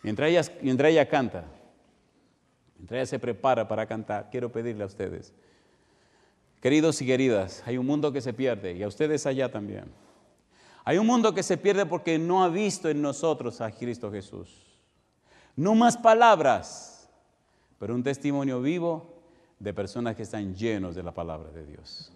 Mientras 0.06 0.30
ella, 0.30 0.44
mientras 0.62 0.92
ella 0.92 1.10
canta, 1.10 1.46
mientras 2.78 3.00
ella 3.00 3.06
se 3.08 3.18
prepara 3.18 3.68
para 3.68 3.88
cantar, 3.88 4.30
quiero 4.30 4.52
pedirle 4.52 4.84
a 4.84 4.86
ustedes. 4.86 5.34
Queridos 6.62 7.02
y 7.02 7.08
queridas, 7.08 7.64
hay 7.66 7.80
un 7.80 7.88
mundo 7.88 8.14
que 8.14 8.22
se 8.22 8.32
pierde 8.32 8.74
y 8.74 8.84
a 8.84 8.88
ustedes 8.88 9.26
allá 9.26 9.52
también. 9.52 9.86
Hay 10.84 11.00
un 11.00 11.08
mundo 11.08 11.34
que 11.34 11.42
se 11.42 11.58
pierde 11.58 11.88
porque 11.88 12.20
no 12.20 12.44
ha 12.44 12.50
visto 12.50 12.88
en 12.88 13.02
nosotros 13.02 13.62
a 13.62 13.72
Cristo 13.72 14.12
Jesús. 14.12 14.80
No 15.56 15.74
más 15.74 15.98
palabras, 15.98 17.10
pero 17.80 17.96
un 17.96 18.04
testimonio 18.04 18.62
vivo 18.62 19.12
de 19.58 19.74
personas 19.74 20.16
que 20.16 20.22
están 20.22 20.54
llenos 20.54 20.94
de 20.94 21.02
la 21.02 21.16
palabra 21.16 21.50
de 21.50 21.66
Dios. 21.66 22.14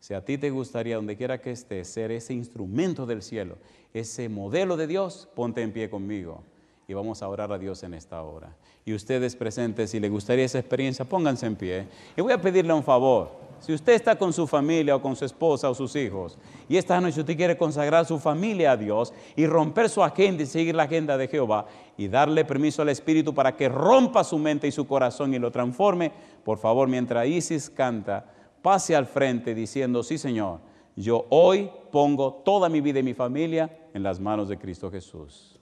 Si 0.00 0.14
a 0.14 0.24
ti 0.24 0.36
te 0.36 0.50
gustaría, 0.50 0.96
donde 0.96 1.16
quiera 1.16 1.40
que 1.40 1.52
estés, 1.52 1.86
ser 1.86 2.10
ese 2.10 2.34
instrumento 2.34 3.06
del 3.06 3.22
cielo, 3.22 3.56
ese 3.94 4.28
modelo 4.28 4.76
de 4.76 4.88
Dios, 4.88 5.28
ponte 5.36 5.62
en 5.62 5.72
pie 5.72 5.88
conmigo 5.88 6.42
y 6.90 6.94
vamos 6.94 7.22
a 7.22 7.28
orar 7.28 7.52
a 7.52 7.58
Dios 7.58 7.82
en 7.82 7.92
esta 7.92 8.22
hora. 8.22 8.56
Y 8.82 8.94
ustedes 8.94 9.36
presentes, 9.36 9.90
si 9.90 10.00
les 10.00 10.10
gustaría 10.10 10.46
esa 10.46 10.58
experiencia, 10.58 11.04
pónganse 11.04 11.44
en 11.44 11.54
pie. 11.54 11.86
Y 12.16 12.22
voy 12.22 12.32
a 12.32 12.40
pedirle 12.40 12.72
un 12.72 12.82
favor. 12.82 13.30
Si 13.60 13.74
usted 13.74 13.92
está 13.92 14.16
con 14.16 14.32
su 14.32 14.46
familia 14.46 14.96
o 14.96 15.02
con 15.02 15.14
su 15.14 15.26
esposa 15.26 15.68
o 15.68 15.74
sus 15.74 15.94
hijos 15.96 16.38
y 16.68 16.78
esta 16.78 16.98
noche 16.98 17.20
usted 17.20 17.36
quiere 17.36 17.58
consagrar 17.58 18.06
su 18.06 18.18
familia 18.18 18.72
a 18.72 18.76
Dios 18.76 19.12
y 19.36 19.46
romper 19.46 19.90
su 19.90 20.02
agenda 20.02 20.44
y 20.44 20.46
seguir 20.46 20.76
la 20.76 20.84
agenda 20.84 21.18
de 21.18 21.28
Jehová 21.28 21.66
y 21.98 22.08
darle 22.08 22.46
permiso 22.46 22.80
al 22.80 22.88
Espíritu 22.88 23.34
para 23.34 23.54
que 23.54 23.68
rompa 23.68 24.24
su 24.24 24.38
mente 24.38 24.66
y 24.68 24.72
su 24.72 24.86
corazón 24.86 25.34
y 25.34 25.38
lo 25.38 25.50
transforme, 25.50 26.12
por 26.44 26.56
favor, 26.58 26.88
mientras 26.88 27.26
Isis 27.26 27.68
canta, 27.68 28.32
pase 28.62 28.96
al 28.96 29.06
frente 29.06 29.54
diciendo, 29.54 30.02
sí 30.04 30.16
Señor, 30.16 30.60
yo 30.96 31.26
hoy 31.28 31.68
pongo 31.90 32.32
toda 32.44 32.68
mi 32.68 32.80
vida 32.80 33.00
y 33.00 33.02
mi 33.02 33.14
familia 33.14 33.76
en 33.92 34.04
las 34.04 34.20
manos 34.20 34.48
de 34.48 34.56
Cristo 34.56 34.88
Jesús. 34.90 35.57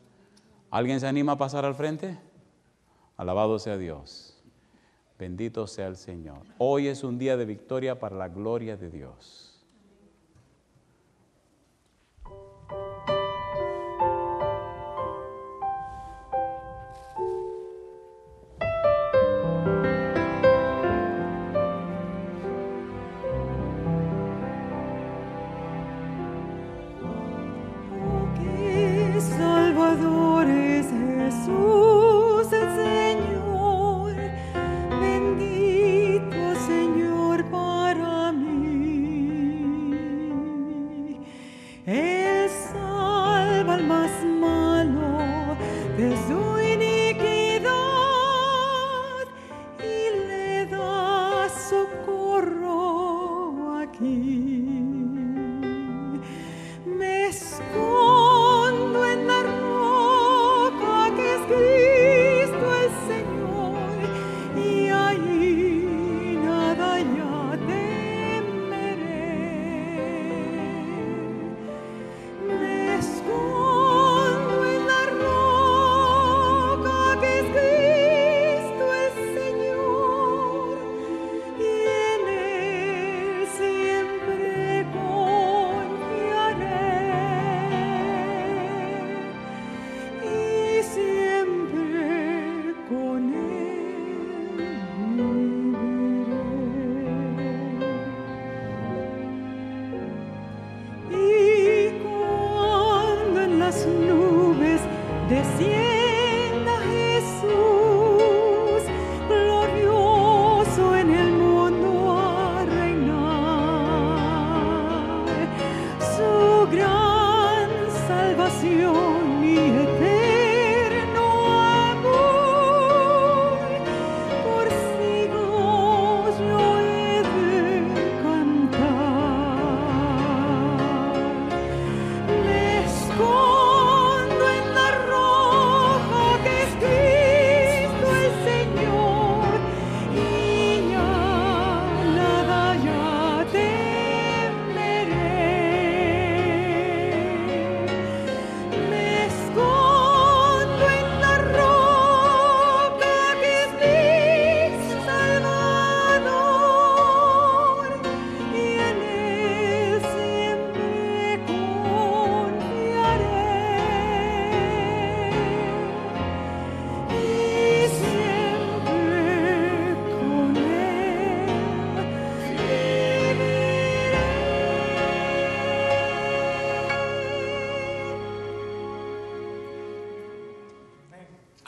¿Alguien 0.76 1.00
se 1.00 1.06
anima 1.06 1.32
a 1.32 1.38
pasar 1.38 1.64
al 1.64 1.74
frente? 1.74 2.18
Alabado 3.16 3.58
sea 3.58 3.78
Dios. 3.78 4.38
Bendito 5.18 5.66
sea 5.66 5.86
el 5.86 5.96
Señor. 5.96 6.42
Hoy 6.58 6.88
es 6.88 7.02
un 7.02 7.16
día 7.16 7.38
de 7.38 7.46
victoria 7.46 7.98
para 7.98 8.14
la 8.14 8.28
gloria 8.28 8.76
de 8.76 8.90
Dios. 8.90 9.55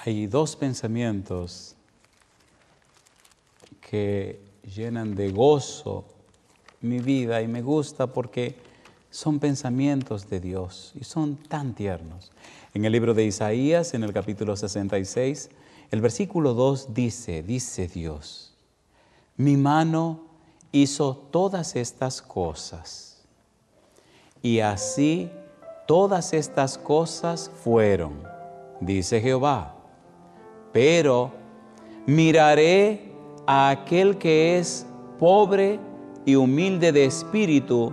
Hay 0.09 0.27
dos 0.27 0.57
pensamientos 0.57 1.75
que 3.79 4.41
llenan 4.75 5.15
de 5.15 5.31
gozo 5.31 6.07
mi 6.81 6.99
vida 7.01 7.43
y 7.43 7.47
me 7.47 7.61
gusta 7.61 8.07
porque 8.07 8.55
son 9.11 9.39
pensamientos 9.39 10.31
de 10.31 10.41
Dios 10.41 10.95
y 10.99 11.05
son 11.05 11.37
tan 11.37 11.75
tiernos. 11.75 12.33
En 12.73 12.87
el 12.87 12.93
libro 12.93 13.13
de 13.13 13.27
Isaías, 13.27 13.93
en 13.93 14.03
el 14.03 14.15
capítulo 14.15 14.57
66, 14.57 15.51
el 15.91 16.01
versículo 16.01 16.55
2 16.55 16.95
dice, 16.95 17.43
dice 17.43 17.87
Dios, 17.87 18.55
mi 19.37 19.59
mano 19.59 20.23
hizo 20.73 21.19
todas 21.31 21.77
estas 21.77 22.23
cosas 22.23 23.27
y 24.41 24.61
así 24.61 25.31
todas 25.87 26.33
estas 26.33 26.79
cosas 26.79 27.51
fueron, 27.63 28.23
dice 28.81 29.21
Jehová, 29.21 29.75
pero 30.73 31.31
miraré 32.07 33.13
a 33.47 33.71
aquel 33.71 34.19
que 34.19 34.59
es 34.59 34.87
pobre 35.19 35.79
y 36.25 36.35
humilde 36.35 36.93
de 36.93 37.05
espíritu 37.05 37.93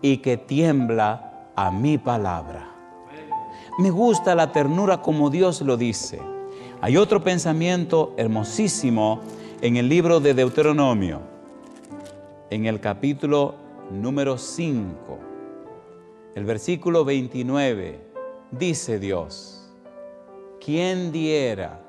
y 0.00 0.18
que 0.18 0.36
tiembla 0.36 1.50
a 1.56 1.70
mi 1.70 1.98
palabra. 1.98 2.72
Me 3.78 3.90
gusta 3.90 4.34
la 4.34 4.52
ternura 4.52 5.02
como 5.02 5.30
Dios 5.30 5.60
lo 5.60 5.76
dice. 5.76 6.20
Hay 6.80 6.96
otro 6.96 7.22
pensamiento 7.22 8.14
hermosísimo 8.16 9.20
en 9.60 9.76
el 9.76 9.88
libro 9.88 10.20
de 10.20 10.34
Deuteronomio, 10.34 11.20
en 12.50 12.66
el 12.66 12.80
capítulo 12.80 13.54
número 13.90 14.38
5, 14.38 15.18
el 16.34 16.44
versículo 16.44 17.04
29, 17.04 17.98
dice 18.50 18.98
Dios, 18.98 19.70
¿quién 20.60 21.12
diera 21.12 21.85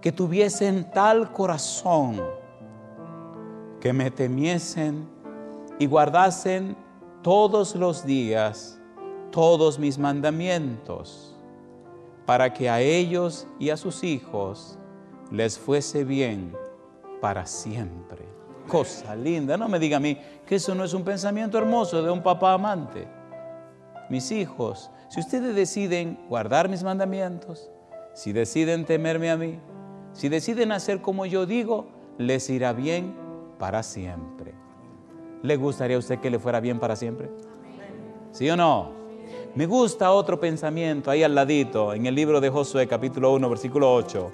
que 0.00 0.12
tuviesen 0.12 0.90
tal 0.90 1.32
corazón 1.32 2.20
que 3.80 3.92
me 3.92 4.10
temiesen 4.10 5.08
y 5.78 5.86
guardasen 5.86 6.76
todos 7.22 7.74
los 7.74 8.04
días 8.04 8.80
todos 9.30 9.78
mis 9.78 9.98
mandamientos, 9.98 11.36
para 12.26 12.52
que 12.52 12.68
a 12.68 12.80
ellos 12.80 13.46
y 13.58 13.70
a 13.70 13.76
sus 13.76 14.04
hijos 14.04 14.78
les 15.30 15.58
fuese 15.58 16.04
bien 16.04 16.52
para 17.20 17.46
siempre. 17.46 18.24
Cosa 18.68 19.16
linda, 19.16 19.56
no 19.56 19.68
me 19.68 19.78
diga 19.78 19.96
a 19.96 20.00
mí 20.00 20.18
que 20.46 20.56
eso 20.56 20.74
no 20.74 20.84
es 20.84 20.94
un 20.94 21.04
pensamiento 21.04 21.58
hermoso 21.58 22.02
de 22.02 22.10
un 22.10 22.22
papá 22.22 22.52
amante. 22.52 23.08
Mis 24.08 24.30
hijos, 24.32 24.90
si 25.08 25.20
ustedes 25.20 25.54
deciden 25.54 26.18
guardar 26.28 26.68
mis 26.68 26.82
mandamientos, 26.82 27.70
si 28.14 28.32
deciden 28.32 28.84
temerme 28.84 29.30
a 29.30 29.36
mí, 29.36 29.60
si 30.12 30.28
deciden 30.28 30.72
hacer 30.72 31.00
como 31.00 31.26
yo 31.26 31.46
digo, 31.46 31.86
les 32.18 32.50
irá 32.50 32.72
bien 32.72 33.14
para 33.58 33.82
siempre. 33.82 34.54
¿Le 35.42 35.56
gustaría 35.56 35.96
a 35.96 36.00
usted 36.00 36.18
que 36.18 36.30
le 36.30 36.38
fuera 36.38 36.60
bien 36.60 36.78
para 36.78 36.96
siempre? 36.96 37.30
¿Sí 38.32 38.48
o 38.50 38.56
no? 38.56 38.90
Me 39.54 39.66
gusta 39.66 40.12
otro 40.12 40.38
pensamiento 40.38 41.10
ahí 41.10 41.22
al 41.22 41.34
ladito, 41.34 41.94
en 41.94 42.06
el 42.06 42.14
libro 42.14 42.40
de 42.40 42.50
Josué 42.50 42.86
capítulo 42.86 43.32
1, 43.32 43.48
versículo 43.48 43.92
8. 43.94 44.30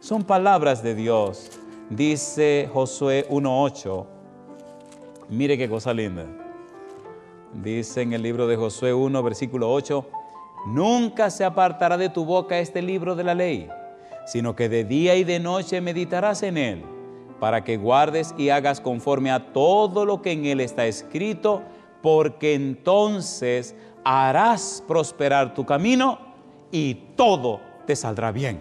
Son 0.00 0.24
palabras 0.24 0.82
de 0.82 0.94
Dios. 0.94 1.50
Dice 1.88 2.68
Josué 2.72 3.26
1.8. 3.30 4.06
Mire 5.28 5.56
qué 5.56 5.68
cosa 5.68 5.92
linda. 5.94 6.26
Dice 7.54 8.02
en 8.02 8.12
el 8.12 8.22
libro 8.22 8.46
de 8.46 8.56
Josué 8.56 8.92
1, 8.92 9.22
versículo 9.22 9.72
8. 9.72 10.06
Nunca 10.66 11.30
se 11.30 11.44
apartará 11.44 11.96
de 11.96 12.08
tu 12.08 12.24
boca 12.24 12.58
este 12.58 12.82
libro 12.82 13.16
de 13.16 13.24
la 13.24 13.34
ley 13.34 13.68
sino 14.30 14.54
que 14.54 14.68
de 14.68 14.84
día 14.84 15.16
y 15.16 15.24
de 15.24 15.40
noche 15.40 15.80
meditarás 15.80 16.44
en 16.44 16.56
él, 16.56 16.84
para 17.40 17.64
que 17.64 17.76
guardes 17.76 18.32
y 18.38 18.50
hagas 18.50 18.80
conforme 18.80 19.32
a 19.32 19.52
todo 19.52 20.04
lo 20.04 20.22
que 20.22 20.30
en 20.30 20.46
él 20.46 20.60
está 20.60 20.86
escrito, 20.86 21.62
porque 22.00 22.54
entonces 22.54 23.74
harás 24.04 24.84
prosperar 24.86 25.52
tu 25.52 25.66
camino 25.66 26.20
y 26.70 26.94
todo 27.16 27.60
te 27.88 27.96
saldrá 27.96 28.30
bien. 28.30 28.60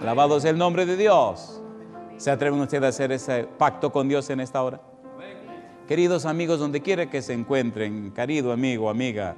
Alabado 0.00 0.38
sea 0.38 0.52
el 0.52 0.58
nombre 0.58 0.86
de 0.86 0.96
Dios. 0.96 1.60
¿Se 2.16 2.30
atreven 2.30 2.60
ustedes 2.60 2.84
a 2.84 2.88
hacer 2.88 3.10
ese 3.10 3.48
pacto 3.58 3.90
con 3.90 4.08
Dios 4.08 4.30
en 4.30 4.38
esta 4.38 4.62
hora? 4.62 4.80
Queridos 5.88 6.26
amigos, 6.26 6.60
donde 6.60 6.80
quiera 6.80 7.10
que 7.10 7.22
se 7.22 7.32
encuentren, 7.32 8.12
querido 8.12 8.52
amigo, 8.52 8.88
amiga, 8.88 9.34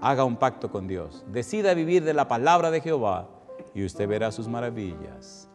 haga 0.00 0.24
un 0.24 0.34
pacto 0.34 0.68
con 0.68 0.88
Dios. 0.88 1.24
Decida 1.28 1.74
vivir 1.74 2.02
de 2.02 2.12
la 2.12 2.26
palabra 2.26 2.72
de 2.72 2.80
Jehová 2.80 3.28
y 3.74 3.84
usted 3.84 4.08
verá 4.08 4.32
sus 4.32 4.48
maravillas. 4.48 5.48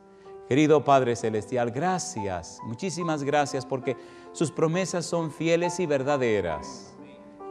Querido 0.47 0.83
Padre 0.83 1.15
Celestial, 1.15 1.71
gracias, 1.71 2.59
muchísimas 2.65 3.23
gracias 3.23 3.65
porque 3.65 3.97
sus 4.31 4.51
promesas 4.51 5.05
son 5.05 5.31
fieles 5.31 5.79
y 5.79 5.85
verdaderas. 5.85 6.95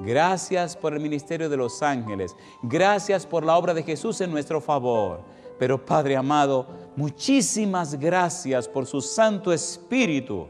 Gracias 0.00 0.76
por 0.76 0.92
el 0.92 1.00
ministerio 1.00 1.48
de 1.48 1.56
los 1.56 1.82
ángeles. 1.82 2.36
Gracias 2.62 3.26
por 3.26 3.44
la 3.44 3.56
obra 3.56 3.74
de 3.74 3.82
Jesús 3.82 4.20
en 4.20 4.30
nuestro 4.30 4.60
favor. 4.60 5.22
Pero 5.58 5.84
Padre 5.84 6.16
amado, 6.16 6.66
muchísimas 6.96 7.98
gracias 7.98 8.68
por 8.68 8.86
su 8.86 9.00
Santo 9.00 9.52
Espíritu 9.52 10.48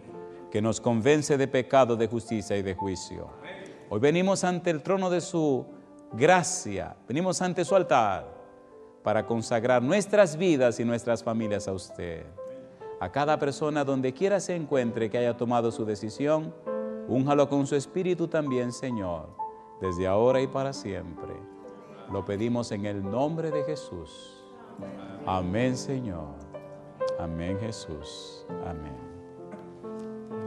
que 0.51 0.63
nos 0.63 0.81
convence 0.81 1.37
de 1.37 1.47
pecado, 1.47 1.95
de 1.95 2.07
justicia 2.07 2.57
y 2.57 2.63
de 2.63 2.75
juicio. 2.75 3.29
Hoy 3.91 4.01
venimos 4.01 4.45
ante 4.45 4.71
el 4.71 4.83
trono 4.83 5.11
de 5.11 5.21
su 5.21 5.67
gracia, 6.13 6.97
venimos 7.07 7.43
ante 7.43 7.65
su 7.65 7.75
altar 7.75 8.34
para 9.05 9.27
consagrar 9.27 9.83
nuestras 9.83 10.39
vidas 10.39 10.81
y 10.81 10.85
nuestras 10.85 11.23
familias 11.23 11.69
a 11.69 11.75
usted. 11.75 12.25
A 13.01 13.13
cada 13.13 13.39
persona 13.39 13.85
donde 13.85 14.15
quiera 14.15 14.41
se 14.41 14.57
encuentre 14.57 15.11
que 15.11 15.19
haya 15.19 15.37
tomado 15.37 15.71
su 15.71 15.85
decisión, 15.85 16.55
únjalo 17.07 17.51
con 17.51 17.67
su 17.67 17.77
espíritu 17.77 18.29
también, 18.29 18.73
Señor, 18.73 19.29
desde 19.83 20.07
ahora 20.07 20.41
y 20.41 20.47
para 20.47 20.73
siempre. 20.73 21.35
Lo 22.11 22.25
pedimos 22.25 22.73
en 22.73 22.87
el 22.87 23.03
nombre 23.03 23.51
de 23.51 23.63
Jesús. 23.65 24.43
Amén, 25.27 25.77
Señor. 25.77 26.35
Amén, 27.19 27.59
Jesús. 27.61 28.47
Amén. 28.67 28.97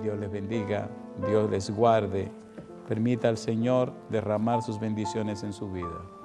Dios 0.01 0.17
les 0.17 0.31
bendiga, 0.31 0.89
Dios 1.27 1.47
les 1.51 1.69
guarde. 1.69 2.31
Permita 2.87 3.29
al 3.29 3.37
Señor 3.37 3.93
derramar 4.09 4.63
sus 4.63 4.79
bendiciones 4.79 5.43
en 5.43 5.53
su 5.53 5.71
vida. 5.71 6.16